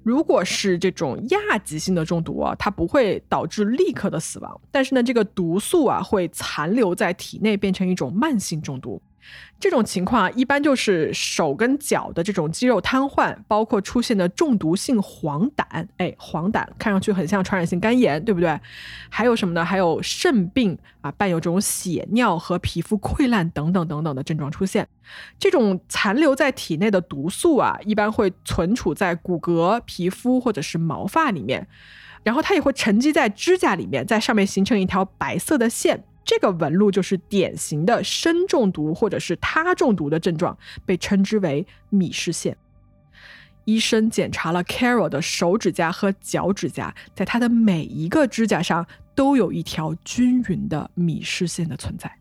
[0.03, 9.01] 如果是这种亚急性的中毒啊，它不会导致立刻的死亡，但是呢，这个毒素啊会残留在体内，变成一种慢性中毒。
[9.61, 15.87] 这种情况啊，一般就是手跟脚的这种肌肉瘫痪，包括出现的中毒性黄疸。
[15.97, 18.61] 哎，黄疸看上去很像传染性肝炎，对不对？
[19.09, 19.64] 还有什么呢？
[19.64, 24.87] 还有肾病啊，伴有这种血尿和皮肤溃烂等等等等的症状出现。
[25.41, 31.67] 这种残留在体内的毒素啊，一般会存储在骨骼、皮肤或者是毛发里面，
[32.23, 36.05] 然后它也会沉积在指甲里面，在上面形成一条白色的线。
[36.29, 42.55] 这个纹路就是典型的砷中毒或者是铊中毒的症状，被称之为米氏线。
[43.64, 52.14] 医生检查了 Carol 的手指甲和脚趾甲，在他的每一个指甲上都有一条均匀的米氏线的存在。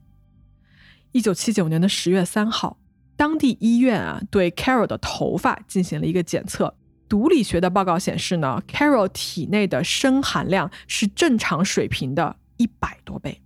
[1.12, 2.78] 一九七九年的十月三号，
[3.17, 6.74] 当地医院啊对 Carol 的头发进行了一个检测，
[7.10, 13.41] 毒理学的报告显示呢，Carol 体内的砷含量是正常水平的一百多倍。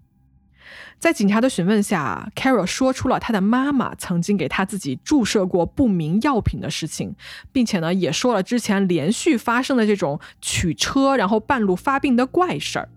[1.00, 7.16] 在警察的询问下，Carol 说出了他的妈妈曾经给他自己注射过不明药品的事情，
[7.52, 12.90] 并且呢，也说了之前连续发生的这种取车然后半路发病的怪事儿，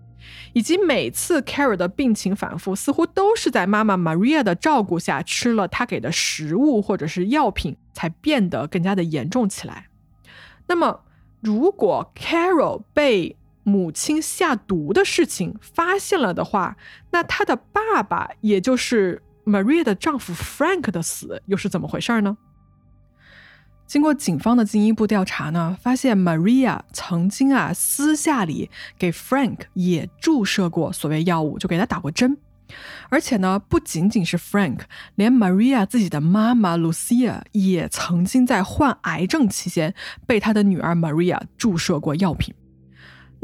[0.53, 9.87] 以及每次 Carol 的病情反复，似乎都是在妈妈 Maria 的照顾下吃了他给的食物或者是药品才变得更加的严重起来。
[10.67, 11.01] 那么，
[11.41, 13.35] 如果 Carol 被
[13.65, 16.77] 母亲下毒的事情发现了的话，
[17.11, 22.37] 那她的爸爸，也就是 Maria 的丈夫 Frank 的死又是怎么回事呢？
[23.87, 32.37] 经过警方的进一步调查呢，发现 Maria 曾经啊私下里给 Frank 也注射过所谓药物，就给他打过针。
[33.09, 34.79] 而且呢，不仅仅是 Frank，
[35.15, 39.93] 连 Maria 自己的妈妈 Lucia 也曾经在患癌症期间
[40.25, 42.53] 被他的女儿 Maria 注射过药品。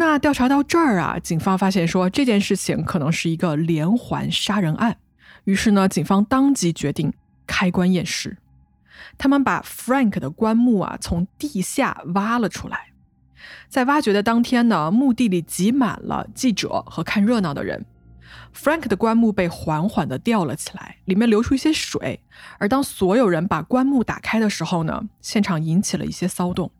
[0.03, 4.97] 那调查到这儿啊，警方发现说这件事情可能是一个连环杀人案，
[5.43, 7.13] 于是呢，警方当即决定
[7.45, 8.35] 开棺验尸。
[9.19, 12.93] 他们把 Frank 的棺木啊从地下挖了出来，
[13.69, 17.85] 在挖掘的当天呢，墓地里挤满了记者和看热闹的人。
[18.55, 22.19] Frank 的棺木被缓缓地吊了起来，里面流出一些水。
[22.57, 26.71] 而当所有人把棺木打开的时候呢，现场引起了一些骚动。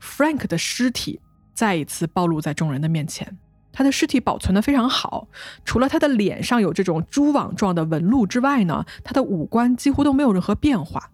[0.00, 1.18] Frank 的尸体。
[1.56, 3.36] 再一次暴露在众人的面前，
[3.72, 5.26] 他的尸体保存的非常好，
[5.64, 11.10] 除了他的脸上有这种蛛网状的纹路之外呢，他的五官几乎都没有任何变化。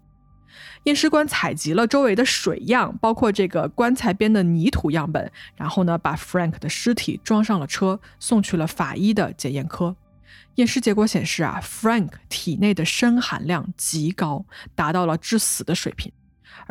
[0.83, 9.95] 验尸官采集了周围的水样，包括这个棺材边的泥土样本，然后呢，把 Frank 的尸体装上了车，送去了法医的检验科。
[10.57, 16.13] 验尸结果显示啊，Frank 体内的砷含量极高，达到了致死的水平。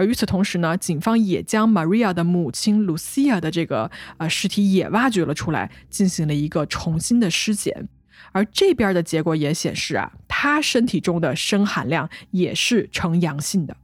[0.02, 7.88] 而与此同时呢，警方也将 Maria 的母亲 Lucia 的这个呃尸体也挖掘了出来，进行了一个重新的尸检。
[8.32, 13.78] 而这边的结果也显示啊，她身体中的砷含量也是呈阳性的。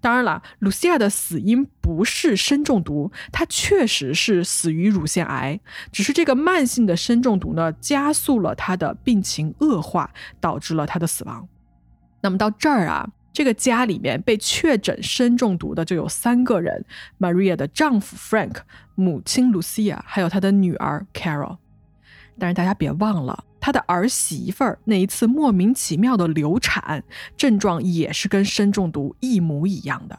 [0.00, 5.58] 当然了，Lucia 的死因不是砷中毒，她确实是死于乳腺癌，
[5.90, 11.48] 只是这个慢性的砷中毒呢，加速了她的病情恶化，导致了她的死亡。
[12.20, 13.10] 那么到这儿啊。
[13.36, 16.86] 这个家里面被确诊砷中毒的就有三个人
[17.18, 18.60] ：Maria 的丈夫 Frank、
[18.94, 21.58] 母亲 Lucia，还有她的女儿 Carol。
[22.38, 27.04] 但是大家别忘了，她的儿媳妇儿那一次莫名其妙的流产，
[27.36, 30.18] 症状也是跟砷中毒一模一样的。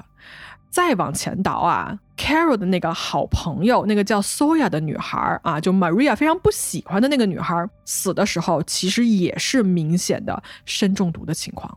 [0.69, 11.75] 再往前倒啊，Carol 的那个好朋友，那个叫 Soya 的女孩啊，就 Maria 非常不喜欢的那个女孩，死的时候其实也是明显的砷中毒的情况。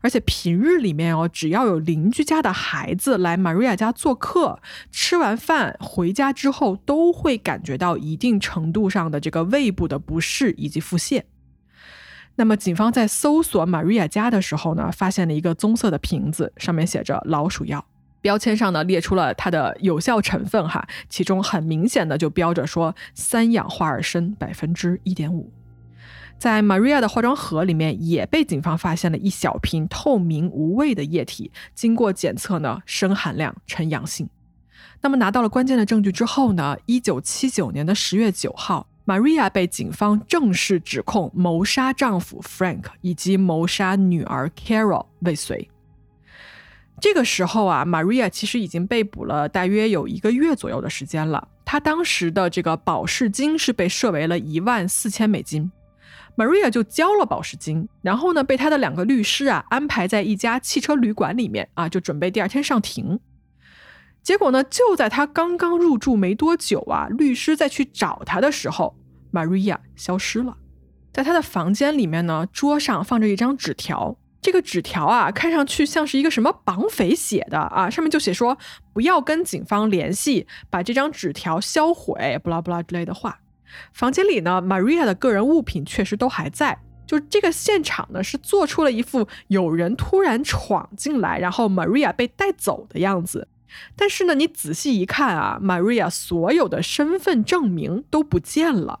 [0.00, 11.22] 而且平日里面哦，只要有邻居家的孩子来 Maria 家做客，吃完饭回家之后，都会感觉到一定程度上的这个胃部的不适以及腹泻。
[12.36, 17.84] 那么，警方在搜索 Maria 家的时候呢，发现了一个棕色的瓶子，上面写着老鼠药，
[18.22, 25.52] 标签上呢列出了它的有效成分哈，其中很明显的就标着说三氧化二砷百分之一点五。
[26.42, 34.28] 在 Maria 的化妆盒里面也被警方发现了一小瓶透明无味的液体，经过检测呢，砷含量呈阳性。
[35.02, 45.70] 那么拿到了关键的证据之后呢，一九七九年的十月九号，Maria 被警方正式指控谋杀丈夫 Frank 以及谋杀女儿 Carol 未遂。
[47.00, 51.46] 这个时候啊，Maria 其实已经被捕了大约有一个月左右的时间了。
[51.64, 55.70] 她当时的这个保释金是被设为了一万四千美金。
[56.36, 63.20] Maria 就交了保释金，然后呢，被他的两个律师啊安排在一家汽车旅馆里面啊，就准备第二天上庭。
[64.22, 68.96] 结果呢，就在他刚刚入住没多久啊，律师再去找他的时候
[69.32, 70.56] ，Maria 消失了。
[71.12, 78.56] 在他的房间里面呢，桌上放着一张纸条，这个纸条啊，看上去像是一个什么绑匪写的啊，上面就写说
[78.94, 83.40] 不要跟警方联系，把这张纸条销毁，不拉不拉之类的话。
[83.92, 93.48] 房间里呢，Maria 的个人物品确实都还在，就这个现场呢是做出了一副有人突然闯进来，然后 Maria 被带走的样子。
[93.96, 99.00] 但是呢，你仔细一看啊，Maria 所有的身份证明都不见了。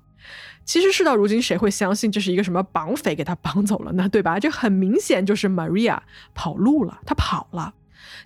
[0.64, 4.08] 其实事到如今，谁会相信这是一个什么绑匪给他绑走了呢？
[4.08, 4.38] 对吧？
[4.38, 5.98] 这很明显就是 Maria
[6.34, 7.74] 跑路了，她跑了。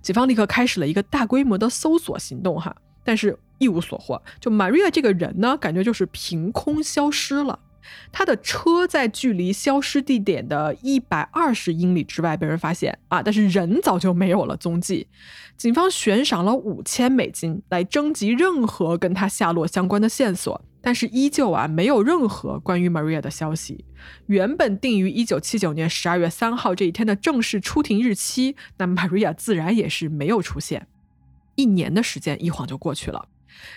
[0.03, 4.23] 警方立刻开始了一个大规模的搜索行动，哈，但是一无所获。
[4.41, 7.61] 就 Maria 这个人呢，感觉就是凭空消失了。
[8.11, 15.07] 他的车在距离消失地点的一百二十英里之外被人发现啊，但是人早就没有了踪迹。
[15.57, 20.61] 警方悬赏了五千美金来征集任何跟他下落相关的线索。
[20.83, 23.85] 但是依旧啊，没有任何关于 Maria 的消息。
[24.27, 30.87] 原本定于一九七九年十二月三号这一天的正式出庭日期，那 Maria 自然也是没有出现。
[31.57, 33.29] 一年的时间一晃就过去了。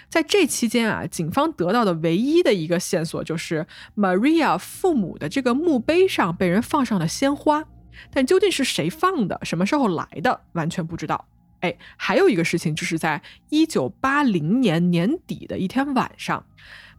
[0.09, 3.65] 在这期间啊，警方得到的唯一的一个线索就是
[3.95, 7.65] Maria 父母的这个墓碑上被人放上了鲜花，
[8.11, 11.27] 但究竟是谁放的，什么时候来的，完全不知道。
[11.61, 16.45] 哎，还有一个事情，就是在一九八零年年底的一天晚上。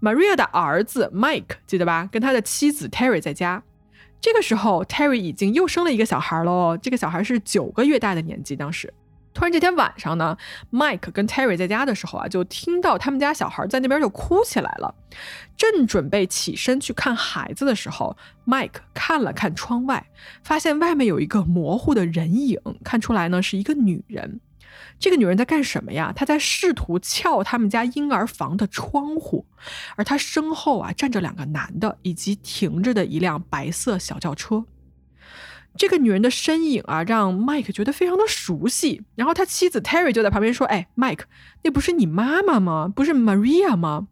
[0.02, 2.08] Maria 的儿子 Mike 记得吧？
[2.10, 3.62] 跟他的妻子 Terry 在家。
[4.20, 6.76] 这个时候，Terry 已经又生了一个小孩喽。
[6.76, 8.54] 这个小孩是九个月大的年纪。
[8.54, 8.92] 当时，
[9.32, 10.36] 突然这天晚上呢
[10.72, 14.94] ，Mike 跟 Terry 在家的时候啊，就听到他们家小孩在那边就哭起来了。
[15.56, 18.16] 正准备起身去看孩子的时候
[18.46, 20.04] ，Mike 看了看窗外，
[20.42, 24.40] 发现外面有一个模糊的人影，看出来呢是一个女人。
[24.98, 26.12] 这个女人在干什么呀？
[26.14, 29.46] 她在试图撬他们家婴儿房的窗户，
[29.96, 34.64] 而她身后啊站着两个男的，以及停着的一辆白色小轿车。
[35.76, 39.02] 这个女人的身影啊，让 Mike 觉得非常的熟悉。
[39.14, 41.22] 然后他妻子 Terry 就在旁边说：“哎，Mike，
[41.62, 42.92] 那不是你妈妈吗？
[42.94, 44.08] 不是 Maria 吗？”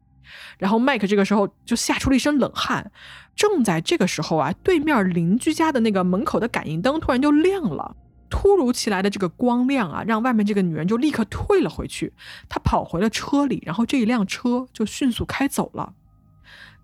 [0.58, 2.90] 然后 Mike 这个时候就吓出了一身冷汗。
[3.34, 7.96] 正在这个时候啊，对面邻居家的那个门口的感应灯突然就亮了。
[8.30, 12.12] 突如其来的这个光亮啊，让外面这个女人就立刻退了回去。
[12.48, 15.94] 她跑回了车里，然后这一辆车就迅速开走了。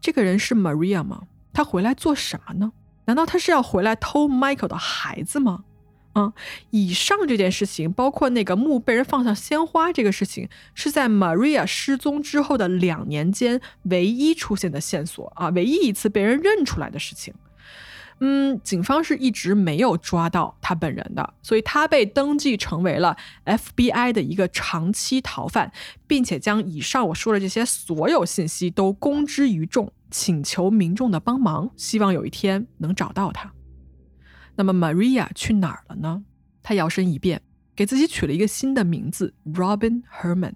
[0.00, 1.22] 这个人是 Maria 吗？
[1.52, 2.72] 她回来做什么呢？
[3.06, 5.64] 难道他是要回来偷 Michael 的孩子吗？
[6.16, 6.32] 嗯，
[6.70, 17.34] 以上这件事情，包括那个墓被人放上鲜花这个事情，是在 Maria 失踪之后的两年间唯一出现的线索啊，唯一一次被人认出来的事情。
[18.20, 25.72] 嗯，警方是一直没有抓到他本人的，所以他被登记成为了 FBI 的一个长期逃犯，
[26.06, 33.52] 并且将以上我说的这些所有信息都公之于众，请求民众的帮忙，希望有一天能找到他。
[34.54, 36.22] 那么 Maria 去哪儿了呢？
[36.62, 37.42] 他摇身一变，
[37.74, 40.52] 给自己取了一个新的名字 Robin Herman，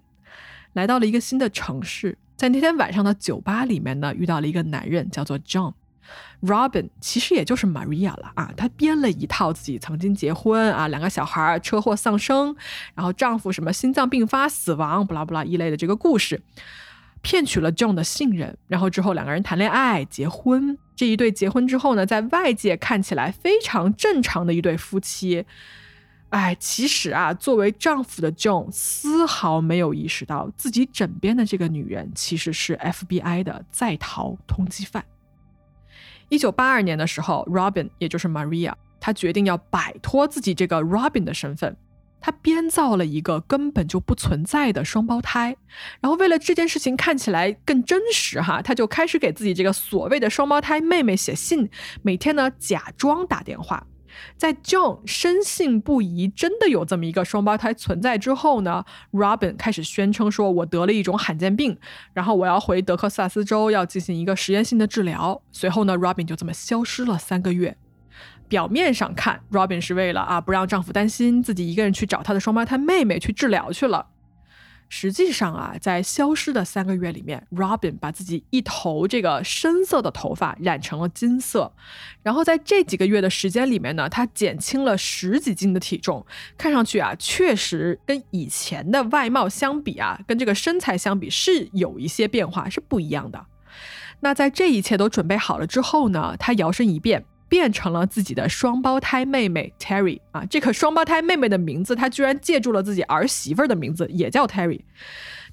[0.71, 5.73] 来到了一个新的城市，在那天晚上的酒吧里面呢，遇到了一个男人，叫做 John。
[6.41, 12.55] Robin 其实也就是 Maria 了啊，她编了一套自己曾经结婚啊，两个小孩车祸丧生，
[12.95, 16.41] 然后丈夫什么心脏病发死亡，不拉不拉一类的这个故事，
[17.21, 20.77] 骗取了 John 的信任，然后之后两个人谈恋爱结婚。
[20.95, 25.45] 这一对结婚之后呢，在外界看起来非常正常的一对夫妻，
[26.29, 35.05] 哎，其实啊，作为丈夫的 John 丝毫没有意识到自己枕边的这个女人其实是 FBI 的在逃通缉犯。
[36.27, 41.75] 一九八二年的时候，Robin 也就是 Maria，她决定要摆脱自己这个 Robin 的身份，
[42.21, 45.55] 他编造了一个根本就不存在的双胞胎，
[46.01, 51.69] 然后为了这件事情看起来更真实哈，他就开始给自己这个所谓的双胞胎妹妹写信，
[52.01, 53.87] 每天呢假装打电话。
[54.35, 61.77] 在 John 深信不疑，真的有这么一个双胞胎存在之后呢，Robin 开始宣称说：“我得了一种罕见病，
[62.13, 67.77] 然后我要回德克萨斯州要进行一个实验性的治疗。”随后呢，Robin 就这么消失了三个月。
[68.49, 74.07] 表面上看，Robin 是为了啊不让丈夫担心，自己一个人去找他的双胞胎妹妹去治疗去了。
[74.91, 81.71] 实际上啊，在消失的三个月里面，Robin 把自己一头这个深色的头发染成了金色，
[82.23, 86.25] 然后在这几个月的时间里面呢，她减轻了十几斤的体重，
[86.57, 93.45] 看上去啊，确实跟以前的外貌相比啊，跟这个身材相比是有一些变化，是不一样的。
[94.21, 97.23] 那在这一切都准备好了之后呢，她摇身一变。
[97.49, 104.79] 变成了自己的双胞胎妹妹 Terry 啊，这个双胞胎妹妹的名字，她居然借助了自己儿媳妇的名字，也叫 Terry。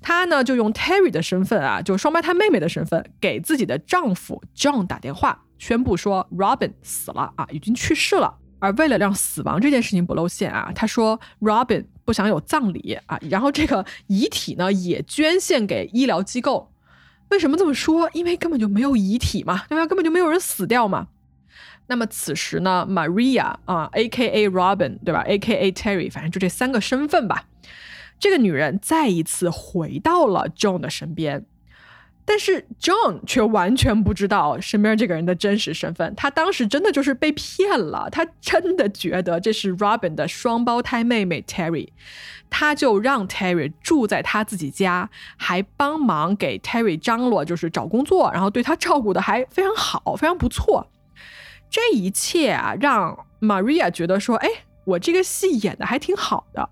[0.02, 8.36] 她呢就用 Terry 的身份啊，就双胞胎妹妹的身份，给自己的丈夫 John 打电话，宣布说 Robin 死了啊，已经去世了。
[8.58, 16.72] 而为了让死亡这件事情不露馅啊，他说 Robin 不想有葬礼啊，然后这个遗体呢也捐献给医疗机构。
[17.30, 18.08] 为什么这么说？
[18.12, 19.86] 因为根本就没有遗体嘛，对吧？
[19.86, 21.08] 根本就没有人死掉嘛。
[21.88, 24.48] 那么此时呢，Maria 啊，A.K.A.
[24.48, 25.70] Robin，对吧？A.K.A.
[25.72, 27.44] Terry，反正就这三个身份吧。
[28.18, 31.44] 这个女人再一次回到了 John 的身边。
[32.28, 41.90] 但是 John 却完全不知道身边这个人的真实身份，他当时真的就是被骗了，他真的觉得这是 Robin 的双胞胎妹妹 Terry，
[42.50, 50.88] 他就让 Terry 住在他自己家，还帮忙给 Terry 张罗，就是找工作，然后对他照顾的还非常好，非常不错。
[51.70, 54.48] 这一切啊，让 Maria 觉得说，哎，
[54.84, 56.70] 我这个戏演的还挺好的。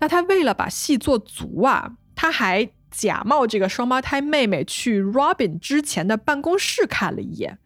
[0.00, 2.70] 那他为了把戏做足啊，他还。
[2.92, 7.56] 假冒这个双胞胎妹妹去 Robin 之前的办公室看了一眼，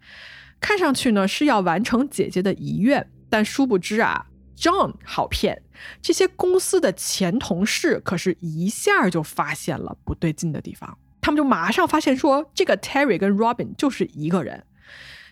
[0.61, 5.63] 看上去呢是要完成姐姐的遗愿，但殊不知啊，John 好骗，
[6.03, 14.63] 这些公司的前同事可是一下就发现了不对劲的地方，他们就马上发现说这个 Terry 跟 Robin 就是一个人。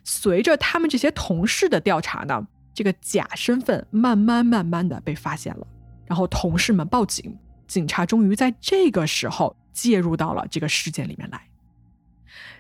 [0.05, 5.67] 随着他们这些同事的调查呢，这个假身份慢慢慢慢的被发现了，
[6.07, 7.37] 然后同事们报警，
[7.67, 9.57] 警察终于在这个时候。
[9.75, 11.47] 介入到了这个事件里面来，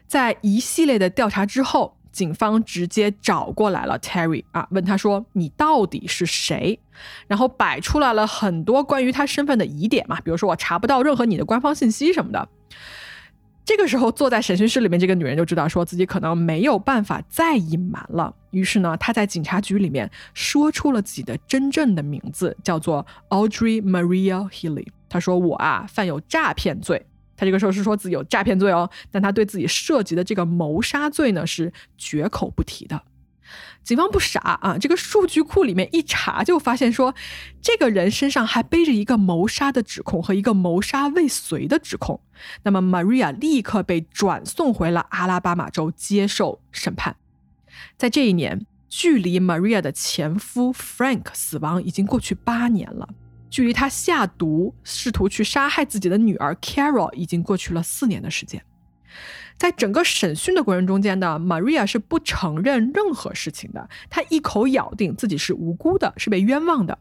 [0.07, 6.81] 在一系列的调查之后，警方直接找过来了 Terry 啊，问他说：“你到底是谁？”
[7.29, 12.49] 然后摆出来了很多关于他身份的疑点嘛，比如说我查不到任何你的官方信息什么的。
[13.65, 24.87] 这个时候，坐在审讯室里面这个女人就知道说自己可能没有办法再隐瞒了，于是呢，她在警察局里面说出了自己的真正的名字，叫做 Audrey Maria Healy。
[25.09, 27.07] 她说：“我啊，犯有诈骗罪。
[27.37, 33.01] 她这个时候是说自己有诈骗罪哦，但她对自己涉及的这个谋杀罪呢是绝口不提的。
[33.83, 37.15] 警方不傻啊，这个数据库里面一查就发现说，
[37.61, 42.21] 这个人身上还背着一个谋杀的指控和一个谋杀未遂的指控。
[42.63, 47.17] 那么，Maria 立刻被转送回了阿拉巴马州接受审判。
[47.97, 53.09] 在这一年，距离 Maria 的前夫 Frank 死亡已经过去八年了。”
[53.51, 58.65] 距离他下毒试图去杀害自己的女儿 Carol 已经过去了四年的时间，
[59.63, 66.99] 在整个审讯的过程中间呢，Maria 是不承认任何事情的，她一口咬定自己是无辜的，是被冤枉的。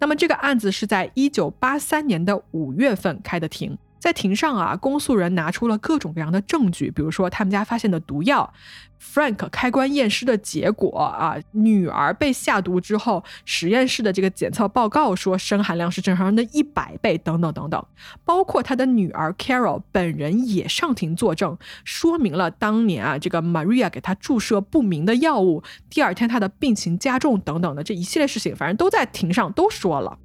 [0.00, 3.78] 那么这个案子是在一九八三年的五月份开的庭。
[4.02, 8.52] 在庭上啊，公诉人拿出了各种各样的证据，比如说他们家发现的毒药
[9.00, 17.86] ，Frank 开棺验尸的结果啊，女儿被下毒之后实验室的这个检测报告说砷含量是正常人的一百倍，等等等等，
[18.24, 30.18] 包括他的女儿 Carol 本人也上庭作证，说明了当年啊这个 Maria 给他注射不明的药物，第二天他的病情加重等等的这一系列事情，反正都在庭上都说了。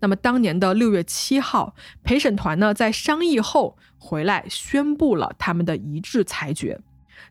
[0.00, 6.80] 那么当年的六月七号，陪审团呢在商议后回来宣布了他们的一致裁决。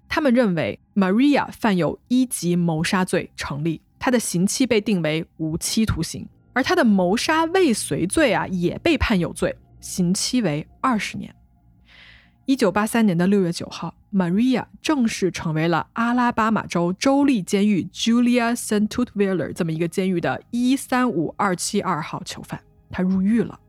[0.08, 11.34] 他们认为 Maria 犯有一级谋杀罪成立，他的刑期被定为无期徒刑，而他的谋杀未遂罪啊也被判有罪，刑期为二十年。
[12.46, 23.60] 一九八三年的六月九号，Maria 正式成为了阿拉巴马州州立监狱 Julia Santutviller 这么一个监狱的一三五二七二号囚犯，他入狱了。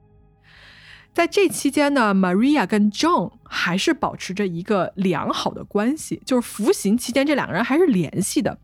[1.12, 8.58] 在这期间呢，Maria 跟 John 还是保持着一个良好的关系，就是服刑期间这两个人还是联系的。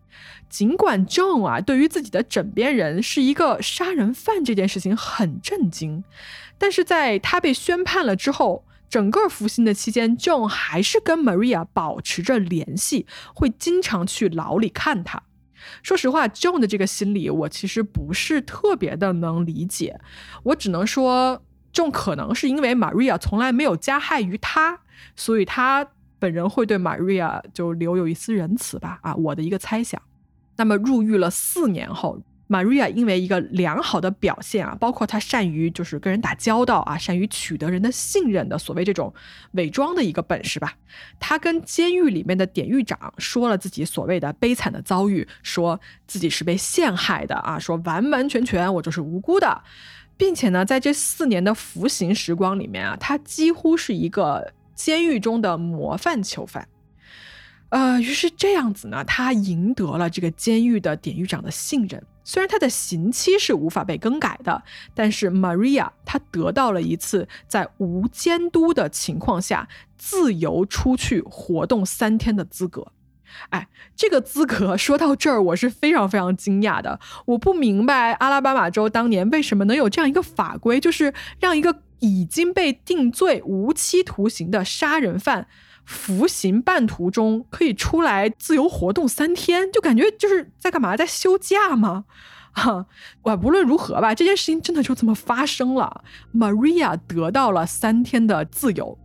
[0.49, 6.05] 尽管 John 啊对于自己的枕边人是一个杀人犯这件事情很震惊，
[6.57, 8.65] 但是在他被宣判了之后。
[8.89, 15.23] 整个服刑的期间，John 还是跟 Maria 保持着联系，会经常去牢里看他。
[15.83, 19.99] 说实话，John 的这个心理，我其实不是特别的能理解。
[20.45, 24.81] 我只能说，John 可能是因为 Maria 从来没有加害于他，
[25.17, 29.01] 所以他本人会对 Maria 就留有一丝仁慈吧。
[29.03, 30.01] 啊，我的一个猜想。
[30.57, 32.23] 那么入狱了四年后。
[32.49, 39.13] Maria 因为一个良好的表现啊，包括她善于就是跟人打交道啊，善于取得人的信任的所谓这种
[39.53, 40.75] 伪装的一个本事吧，
[41.19, 49.63] 她跟监狱里面的典狱长说了自己所谓的悲惨的遭遇，说自己是被陷害的啊，说完完全全我就是无辜的，
[50.17, 56.69] 并且呢，在这四年的服刑时光里面啊，他几乎是一个监狱中的模范囚犯。
[57.71, 62.01] 呃，于是这样子呢，他赢得了这个监狱的典狱长的信任。
[62.29, 64.65] 虽然他的刑期是无法被更改的，
[64.95, 72.89] 但是 Maria 她得到了一次在无监督的情况下自由出去活动三天的资格。
[73.51, 76.99] 哎，这个资格说到这儿，我是非常非常惊讶的。
[77.27, 85.47] 我不明白阿拉巴马州当年为什么能有这样一个法规，就是让一个已经被定罪无期徒刑的杀人犯，
[85.87, 92.05] 服刑半途中可以出来自由活动三天，就感觉就是在干嘛，在休假吗？
[92.53, 92.87] 哈，
[93.23, 96.03] 我无论如何吧，这件事情真的就这么发生了。
[96.35, 98.99] Maria 得到了三天的自由。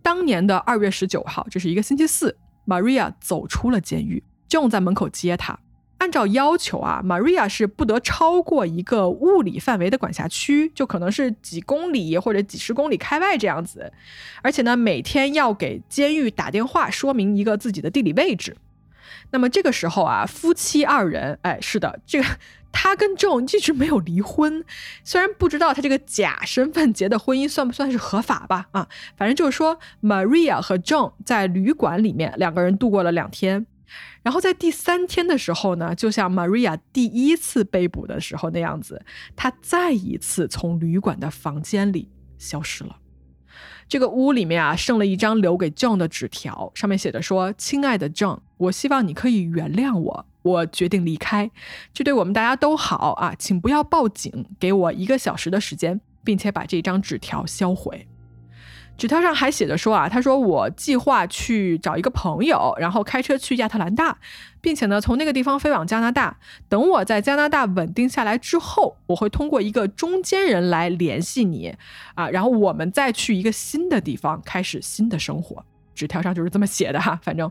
[0.00, 2.36] 当年的二月十九号，这是一个星期四。
[2.66, 5.58] Maria 走出了监狱，John 在门口接她。
[6.04, 13.90] 按照要求啊，Maria 是不得超过一个物理范围的管辖区，就可能是几公里或者几十公里开外这样子。
[14.42, 18.54] 而且呢，每天要给监狱打电话，说明一个自己的地理位置。
[19.30, 22.26] 那么这个时候啊，夫妻二人，哎，是的，这个。
[22.76, 24.64] 他跟 John 一直没有离婚，
[25.04, 28.66] 虽然不知道他这个假身份结的婚姻算不算是合法吧？
[28.72, 33.64] 啊，反正就是说，Maria 和 John 在旅馆里面两个人度过了两天，
[34.22, 39.04] 然后在第三天的时候呢，就像 Maria 第一次被捕的时候那样子，
[39.36, 42.98] 他再一次从旅馆的房间里消失了。
[43.86, 51.50] 这个屋里面啊，剩了一张留给 John 的纸条，上面写着说：“亲爱的 John，我希望你可以原谅我。”我决定离开，
[51.94, 53.34] 这对我们大家都好啊！
[53.38, 58.06] 请不要报警，给我一个小时的时间，并且把这张纸条销毁。
[58.96, 64.16] 纸条上还写着说啊，他说我计划去找一个朋友，然后开车去亚特兰大，
[64.60, 66.36] 并且呢从那个地方飞往加拿大。
[66.68, 71.74] 等我在加拿大稳定下来之后，我会通过一个中间人来联系你
[72.14, 75.64] 啊，然后我们再去一个新的地方开始新的生活。
[75.94, 77.50] 纸条上就是这么写的哈，反正。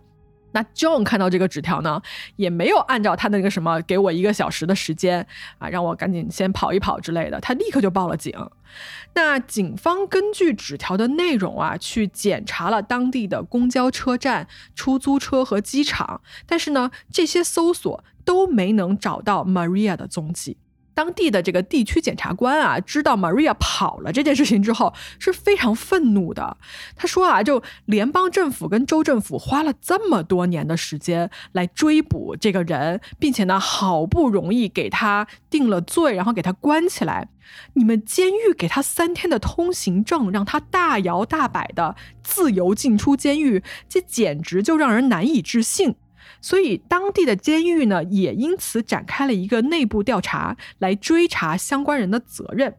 [0.53, 2.01] 那 John 看到这个纸条呢，
[2.37, 5.27] 也没有按照他的那个什么给我一个小时的时间
[5.57, 8.33] 啊，让我赶紧先跑一跑之类的，他立刻就报了警。
[9.13, 20.57] 那警方根据纸条的内容啊，去检查了当地的公交车站、出租车和机场，但是呢，这些搜索都没能找到 Maria 的踪迹。
[20.93, 26.57] 当地的这个地区检察官啊，知道 Maria 跑了这件事情之后，是非常愤怒的。
[26.95, 37.29] 他说啊，就联邦政府跟州政府花了这么多年的时间来追捕这个人，并且呢，好不容易给他定了罪，然后给他关起来，
[37.73, 45.95] 你们监狱给他三天的通行证，让他大摇大摆的自由进出监狱，这简直就让人难以置信。
[46.43, 52.75] 所以，当地的监狱呢，也因此展开了一个内部调查，来追查相关人的责任。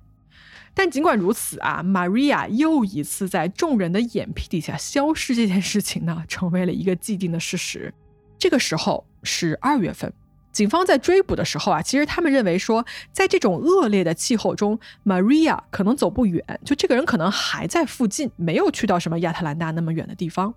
[0.74, 7.94] 但尽管如此啊，Maria 又一次在众人的眼皮底下消失，这件事情呢，成为了一个既定的事实。
[8.38, 10.12] 这个时候是二月份，
[10.52, 20.54] 警方在追捕的时候啊，其实他们认为说，在这种恶劣的气候中，Maria 可能走不远，就这个人可能还在附近，没有去到什么亚特兰大那么远的地方。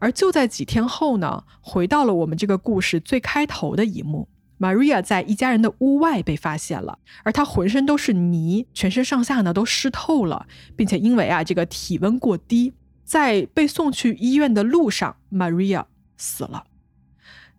[0.00, 4.28] 而就在几天后呢，回到了我们这个故事最开头的一幕
[4.58, 12.72] ，Maria 在一家人的屋外被发现了，而她浑身都是泥，全身上下呢都湿透了，并且因为啊这个体温过低，
[13.04, 15.84] 在被送去医院的路上，Maria
[16.16, 16.64] 死了。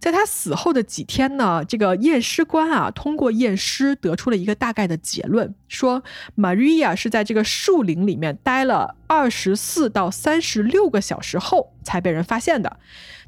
[0.02, 6.04] 在他死后的几天呢，这个验尸官啊，通过验尸得出了一个大概的结论，说
[6.36, 12.80] Maria 是在这个树林里面待了二十四到三十六个小时后才被人发现的。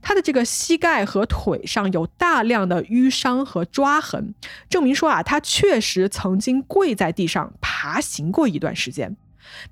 [0.01, 4.33] 他的这个膝盖和腿上有大量的淤伤和抓痕，
[4.67, 9.15] 证明说啊，他确实曾经跪在地上爬行过一段时间。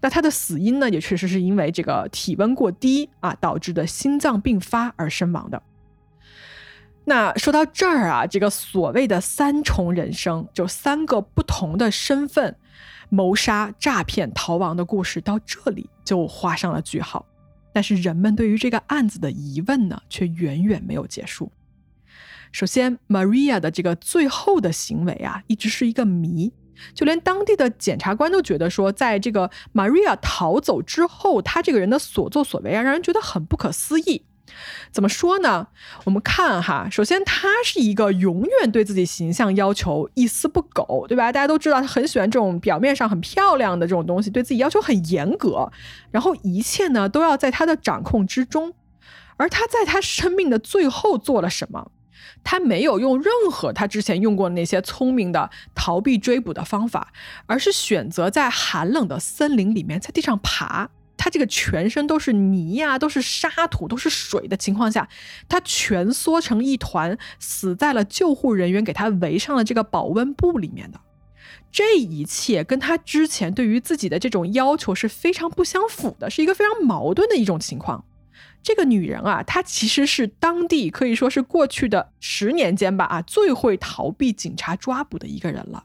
[0.01, 5.63] 那他的死因呢，也确实是因为这个体温过低啊导致的心脏病发而身亡的。
[7.03, 12.55] 那说到这儿啊，这个所谓的三重人生，就三个不同的身份，
[13.09, 17.25] 谋杀、诈骗、逃亡的故事，到这里就画上了句号。
[17.73, 21.51] 但是人们对于这个案子的疑问呢，却远远没有结束。
[22.51, 26.51] 首先，Maria 的这个最后的行为啊，一直是一个谜，
[26.93, 34.25] 就连当地的检察官都觉得说，在这个 Maria 逃走之后，他这个人的所作所为啊，让人觉得很不可思议。
[34.91, 35.67] 怎么说呢？
[36.03, 41.31] 我们看哈，首先他是一个永远对自己形象要求一丝不苟，对吧？
[41.31, 45.71] 大家都知道他很喜欢这种表面上很漂亮的这种东西，对自己要求很严格，
[46.11, 48.73] 然后一切呢都要在他的掌控之中。
[49.37, 51.91] 而他在他生命的最后做了什么？
[52.43, 57.11] 他没有用任何他之前用过的那些聪明的逃避追捕的方法，
[57.47, 60.89] 而是选择在寒冷的森林里面在地上爬。
[61.23, 65.07] 他这个全身都是泥呀，都是沙土，都是水的情况下，
[65.47, 70.99] 他蜷缩成一团，死在了救护人员给他围上了这个保温布里面的。
[71.71, 78.03] 这一切跟他之前对于自己的这种要求是非常不相符的，是一个非常矛盾的一种情况。
[78.63, 85.83] 这个女人啊，她其实是当地可以说是过去的十年间吧啊最会逃避警察抓捕的一个人了。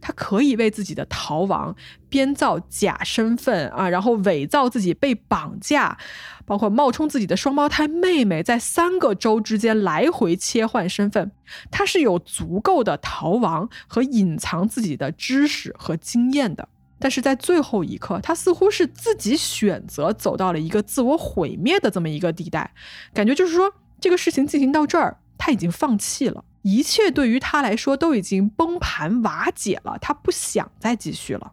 [0.00, 1.74] 他可以为自己的逃亡
[2.08, 5.98] 编造假身份啊，然后伪造自己被绑架，
[6.44, 11.30] 包括冒充自己的双胞胎妹妹，在三个州之间来回切换身份。
[11.70, 16.68] 他是有足够的逃亡和隐藏自己的知识和经验的。
[17.00, 22.72] 但是在最后一刻，他似乎是自己选择走到了一个自我毁灭的这么一个地带，
[23.14, 31.52] 感觉就是说这个事情进行到这儿，他已经放弃了，一切对于他来说都已经崩盘瓦解了，他不想再继续了。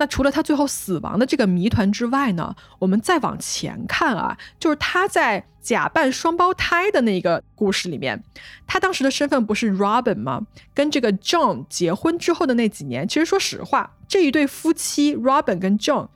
[0.00, 2.54] 那除了他最后死亡的这个谜团之外呢？
[2.78, 8.22] 我们再往前看啊，就是他在假扮双胞胎的那个故事里面，
[8.64, 10.46] 他当时的身份不是 Robin 吗？
[10.72, 16.08] 跟这个 John 结婚之后的那几年，其实说实话，这一对夫妻 Robin 跟 John，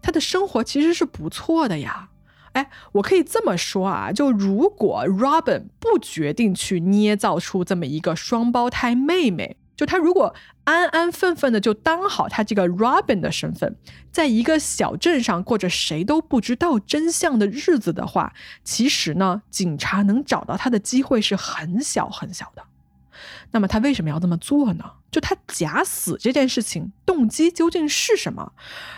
[0.00, 2.08] 他的生活其实是不错的呀。
[2.56, 9.58] 哎，我可以这么说啊，就如果 Robin 不决定去捏造出这么一个双胞胎妹妹。
[9.76, 10.34] 就他如果
[10.64, 13.76] 安安分分的就当好他这个 Robin 的身份，
[14.10, 18.32] 在一个小镇上过着谁都不知道真相的日子的话，
[18.64, 22.64] 其实呢，警察能找到他的机会是很小很小的。
[23.52, 24.84] 那么他为什么要这么做呢？
[25.10, 28.52] 就他假死这件事情动机究竟是什么？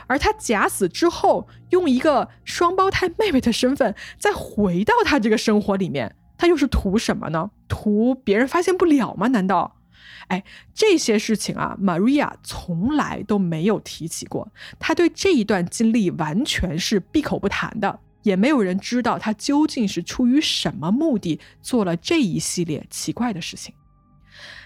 [0.06, 7.50] 而他假死之后，用一个双胞胎妹妹的身份再回到他这个生活里面，他又是图什么呢？
[7.68, 9.28] 图别人发现不了吗？
[9.28, 9.76] 难道？
[10.28, 10.44] 哎，
[10.74, 14.52] 这些事情啊，Maria 从来都没有提起过。
[14.78, 23.74] 她对这一段经历完全是闭口不谈的，也没有人知道她究竟是出于什么目的做了这一系列奇怪的事情。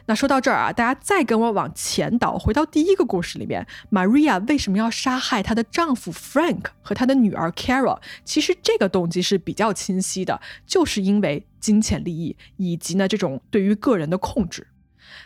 [0.06, 8.00] 那说到这儿啊，大家再跟我往前倒，回到第一个故事里面，Maria 为什么要杀害她的丈夫 Frank 和她的女儿 Carol？
[8.24, 14.68] 其实这个动机是比较清晰的，就是因为金钱利益以及呢这种对于个人的控制。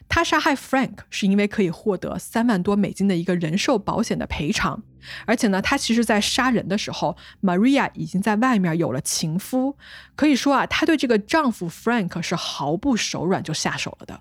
[0.09, 4.83] 他杀害 Frank 是因为可以获得三万多美金的一个人寿保险的赔偿，
[5.24, 9.77] 而且呢，他其实在杀人的时候，Maria 已经在外面有了情夫，
[10.14, 14.20] 可以说啊，他对这个丈夫 Frank 是毫不手软就下手了的。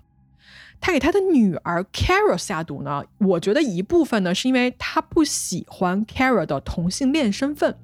[0.80, 7.76] 他给他的女儿 Carol 下毒呢，我觉得一部分呢是因为他不喜欢 Carol 的同性恋身份，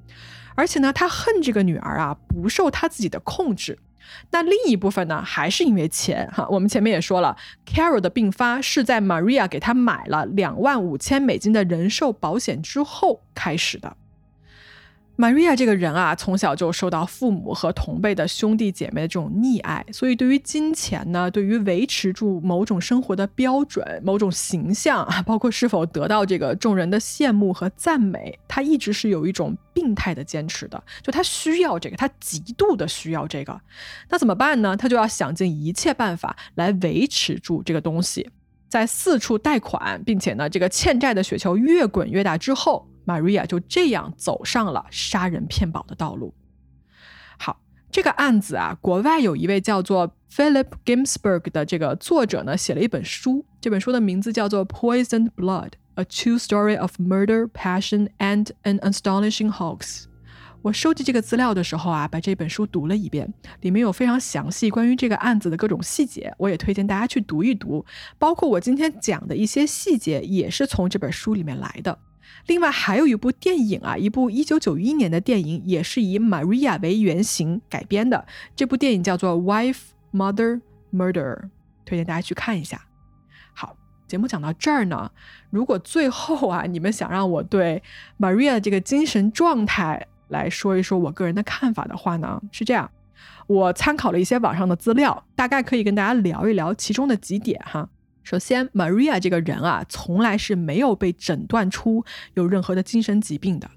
[0.55, 3.79] 而且呢，他恨这个女儿啊不受他自己的控制。
[4.31, 6.47] 那另一部分呢，还是因为钱哈。
[6.51, 13.97] 我们前面也说了，Carol 的病发是在 Maria 给他买了两万五千美金的人寿保险之后开始的。
[15.17, 30.83] Maria 这个人啊，从小就受到父母和同辈的兄弟姐妹的这种溺爱，所以对于金钱呢，对于维持住某种生活的标准、某种形象啊，包括是否得到这个众人的羡慕和赞美，他一直是有一种病态的坚持的。
[31.03, 33.61] 就他需要这个，他极度的需要这个，
[34.09, 34.75] 那怎么办呢？
[34.77, 38.31] 他就要想尽一切办法来维持住这个东西，
[38.69, 42.89] 在四处贷款，并且呢，这个欠债的雪球越滚越大之后。
[43.07, 46.35] Maria 就这样走上了杀人骗保的道路。
[47.39, 53.45] 好，这个案子啊，国外有一位叫做 Philip Ginsburg 的这个作者呢，写了一本书。
[53.61, 59.79] 这本书的名字叫做《Poisoned Blood: A True Story of Murder, Passion, and an Astonishing Hoax》。
[60.63, 67.85] 我收集这个资料的时候啊，把这本书读了一遍，里面有非常详细关于这个案子的各种细节，我也推荐大家去读一读。
[68.17, 71.99] 包括我今天讲的一些细节，也是从这本书里面来的。
[72.47, 78.27] 另外还有一部电影啊，一部一九九一年的电影，也是以 Maria 为原型改编的。
[78.57, 79.81] 这部电影叫做《Wife
[80.13, 80.61] Mother
[80.93, 81.37] Murder》，
[81.85, 82.81] 推荐大家去看一下。
[83.55, 83.77] 好，
[84.09, 85.11] 节目讲到这儿呢，
[85.51, 87.83] 如果最后啊， 你们想让我对
[88.19, 92.91] Maria 这个精神状态来说一说我个人的看法的话呢，是这样，
[93.47, 97.89] 我参考了一些网上的资料，大概可以跟大家聊一聊其中的几点哈。
[98.23, 102.05] 首先，Maria 这个人啊，从来是没有被诊断出
[102.35, 103.71] 有任何的精神疾病的。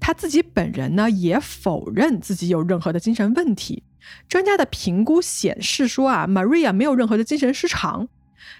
[0.00, 3.82] 他自己本人呢，也否认自己有任何的精神问题。
[4.28, 8.08] 专家的评估显示说啊，Maria 没有任何的精神失常。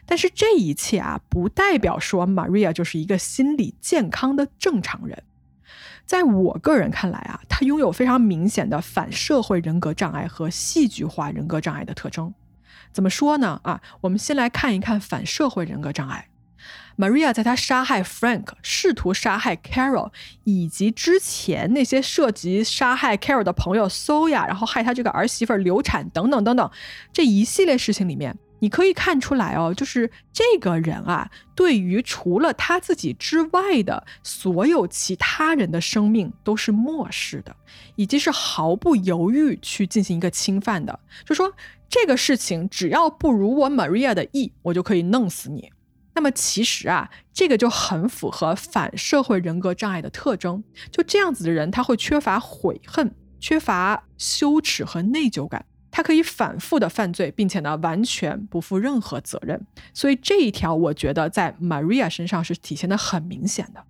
[0.04, 5.22] 但是这一切啊，不代表说 Maria 就是一个心理健康的正常人。
[6.04, 12.34] 在我个人看来啊，他拥有非常明显的反社会人格障碍和戏剧化人格障碍的特征。
[12.92, 13.60] 怎么说呢？
[13.64, 16.28] 啊，我们先来看一看反社会人格障碍。
[16.96, 20.12] Maria 在她杀害 Frank、试图杀害 Carol，
[20.44, 26.70] 以及之前那些涉及杀害 Carol 的朋友 Soya，然后害她这个儿媳妇流产等等等等
[27.12, 37.56] 这一系列事情里面，你可以看出来哦，就是这个人啊，对于除了他自己之外的所有其他人的生命都是漠视的，
[37.96, 41.00] 以及是毫不犹豫去进行一个侵犯的。
[41.24, 41.50] 就说
[41.90, 45.70] 这个事情只要不如我 Maria 的意，我就可以弄死你。
[46.14, 50.62] 那么其实啊，这个就很符合反社会人格障碍的特征。
[50.92, 55.66] 就这样子的人，他会缺乏悔恨，缺乏羞耻和内疚感。
[55.90, 63.84] 他可以反复的犯罪，并且呢完全不负任何责任，所以这一条我觉得在 Maria 身上是体现的很明显的。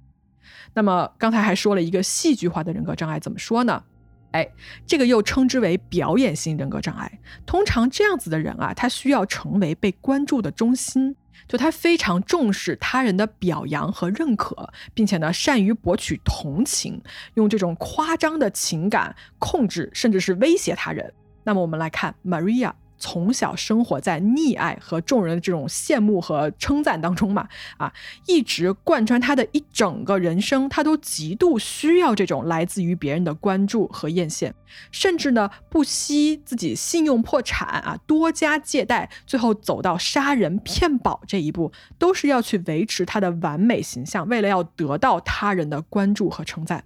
[0.72, 3.84] 那么刚才还说了一个戏剧化的人格障碍，怎么说呢？
[4.32, 4.48] 哎，
[4.86, 7.18] 这个又称之为表演性人格障碍。
[7.44, 11.16] 通常这样子的人啊，他需要成为被关注的中心，
[11.48, 17.02] 就他非常重视他人的表扬和认可，并且呢善于博取同情，
[17.34, 21.12] 用这种夸张的情感控制甚至是威胁他人。
[21.42, 27.48] 那么我们来看，Maria 从小生活在溺爱和众人的这种羡慕和称赞当中嘛，
[27.78, 27.92] 啊，
[28.26, 34.52] 一直贯穿他的一整个人生，他都极度需要这种来自于别人的关注和艳羡，
[34.92, 46.84] 甚至呢不惜自己信用破产啊，多家借贷，最后走到杀人骗保这一步，都是要去维持他的完美形象，为了要得到他人的关注和称赞。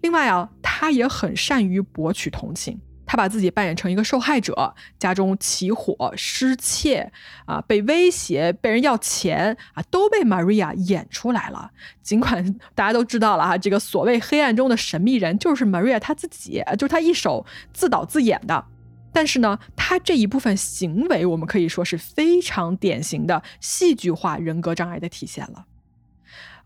[0.00, 2.80] 另外啊，他也很善于博取同情。
[3.08, 7.10] 他把自己扮演成一个受害者，家中起火、失窃
[7.46, 11.70] 啊，被威胁、被人要钱啊，都被 Maria 演出来了。
[12.02, 18.62] 尽管 大家都知道了哈，这个所谓黑暗中的神秘人就是 Maria 他自己，就是他一手自导自演的。
[19.10, 25.64] 但是呢，他这一部分行为，我们可以说是非常典型的戏剧化人格障碍的体现了。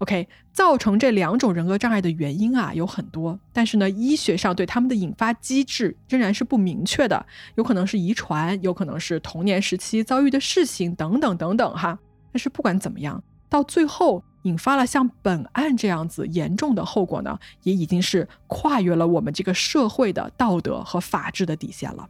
[0.03, 7.25] OK，造成这两种人格障碍的原因啊有很多，但是呢，医学上对他们的引发机制仍然是不明确的，
[7.55, 11.97] 有可能是遗传，有可能是童年时期遭遇的事情等等等等哈。
[12.33, 22.09] 但是不管怎么样，到最后引发了像本案这样子严重的后果呢，也已经是跨越了我们这个社会的道德和法治的底线了。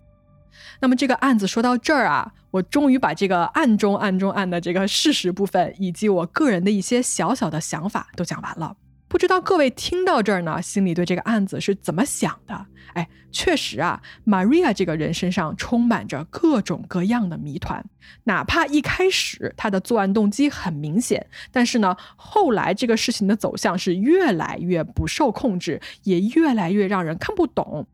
[0.80, 8.76] 那么这个案子说到这儿啊，我终于把这个案中案中案的这个事实部分，以及我个人的一些小小的想法都讲完了。
[9.08, 12.66] 不知道各位听到这儿呢，心里对这个案子是怎么想的？
[12.94, 17.84] 哎，确实啊，Maria 这个人身上充满着各种各样的谜团。
[18.24, 27.86] 哪怕一开始他的作案动机很明显，但是呢，后来这个事情的走向是越来越不受控制，也越来越让人看不懂。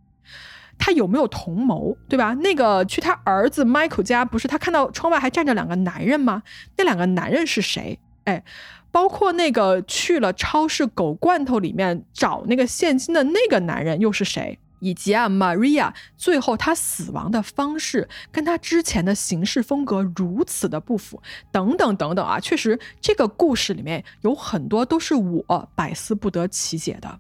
[0.79, 2.33] 他有没有同谋，对吧？
[2.35, 6.43] 那个去他儿子 Michael 家，不是他看到窗外还站着两个男人吗？
[6.77, 7.99] 那两个男人是谁？
[8.25, 8.45] 哎，
[8.93, 14.59] 包括那个去了超市狗罐头里面找那个现金的那个男人又是谁？
[14.81, 21.21] 以及啊，Maria 最后他死亡的方式跟他之前的行事风格如此的不符，
[21.51, 27.19] 等等等等啊，确实这个故事里面有很多都是我百思不得其解的。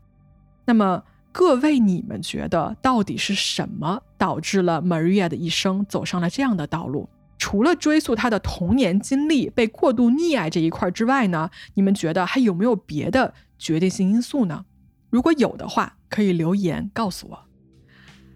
[0.64, 1.02] 那么。
[1.30, 7.08] 各位，你们觉得到底是什么导致了 Maria 的一生走上了这样的道路？
[7.38, 11.48] 除了追溯她的童年经历、被过度溺爱这一块之外呢？
[11.74, 14.64] 你们觉得还有没有别的决定性因素呢？
[15.10, 17.38] 如果有的话，可以留言告诉我。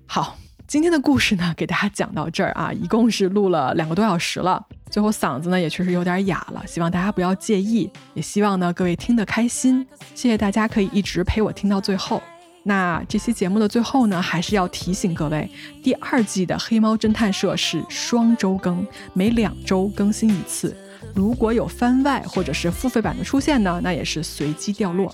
[0.07, 0.37] 好，
[0.69, 9.85] 今天的故事呢，给大家讲到这儿啊，一共是录了两个多小时了，最后嗓子呢也确实有点哑了，希望大家不要介意，也希望呢各位听得开心。
[10.15, 12.23] 谢谢大家可以一直陪我听到最后。
[12.65, 15.51] 那这期节目的最后呢，还是要提醒各位，
[15.83, 20.77] 第二季的黑猫侦探社是双周更，每两周更新一次。
[21.15, 25.13] 如果有番外或者是付费版的出现呢，那也是随机掉落。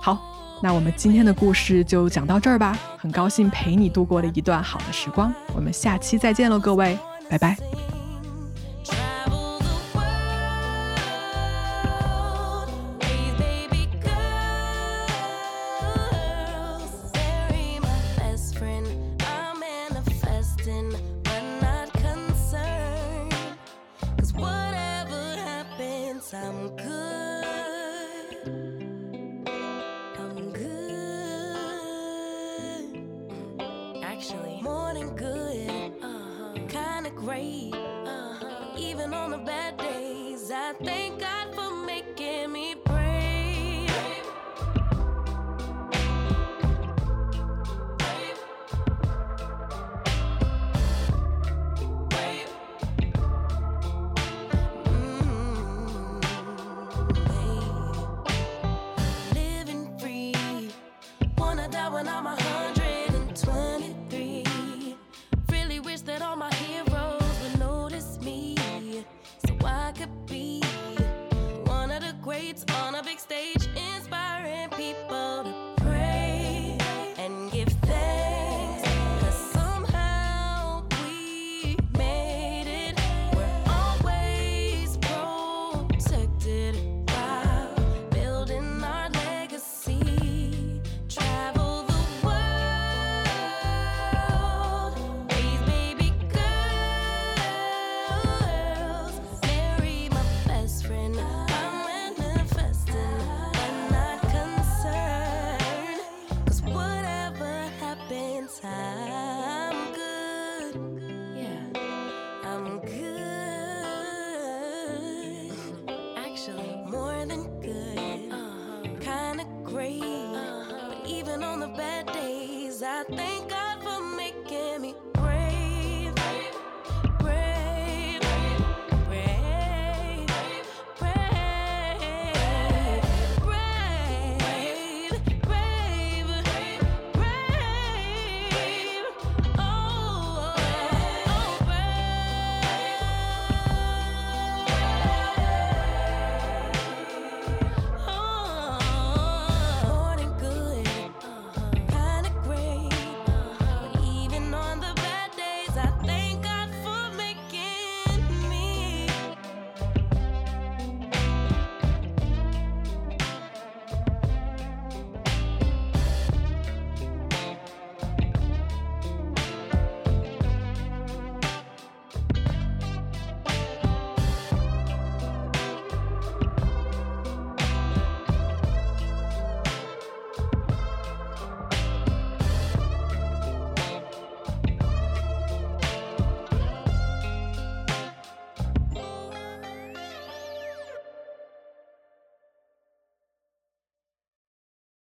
[0.00, 0.20] 好，
[0.62, 2.78] 那我们今天的故事就讲到这儿吧。
[2.98, 6.98] 很高兴陪你度过了一段好的时光，我们下期再见喽，各位，
[7.30, 7.56] 拜拜。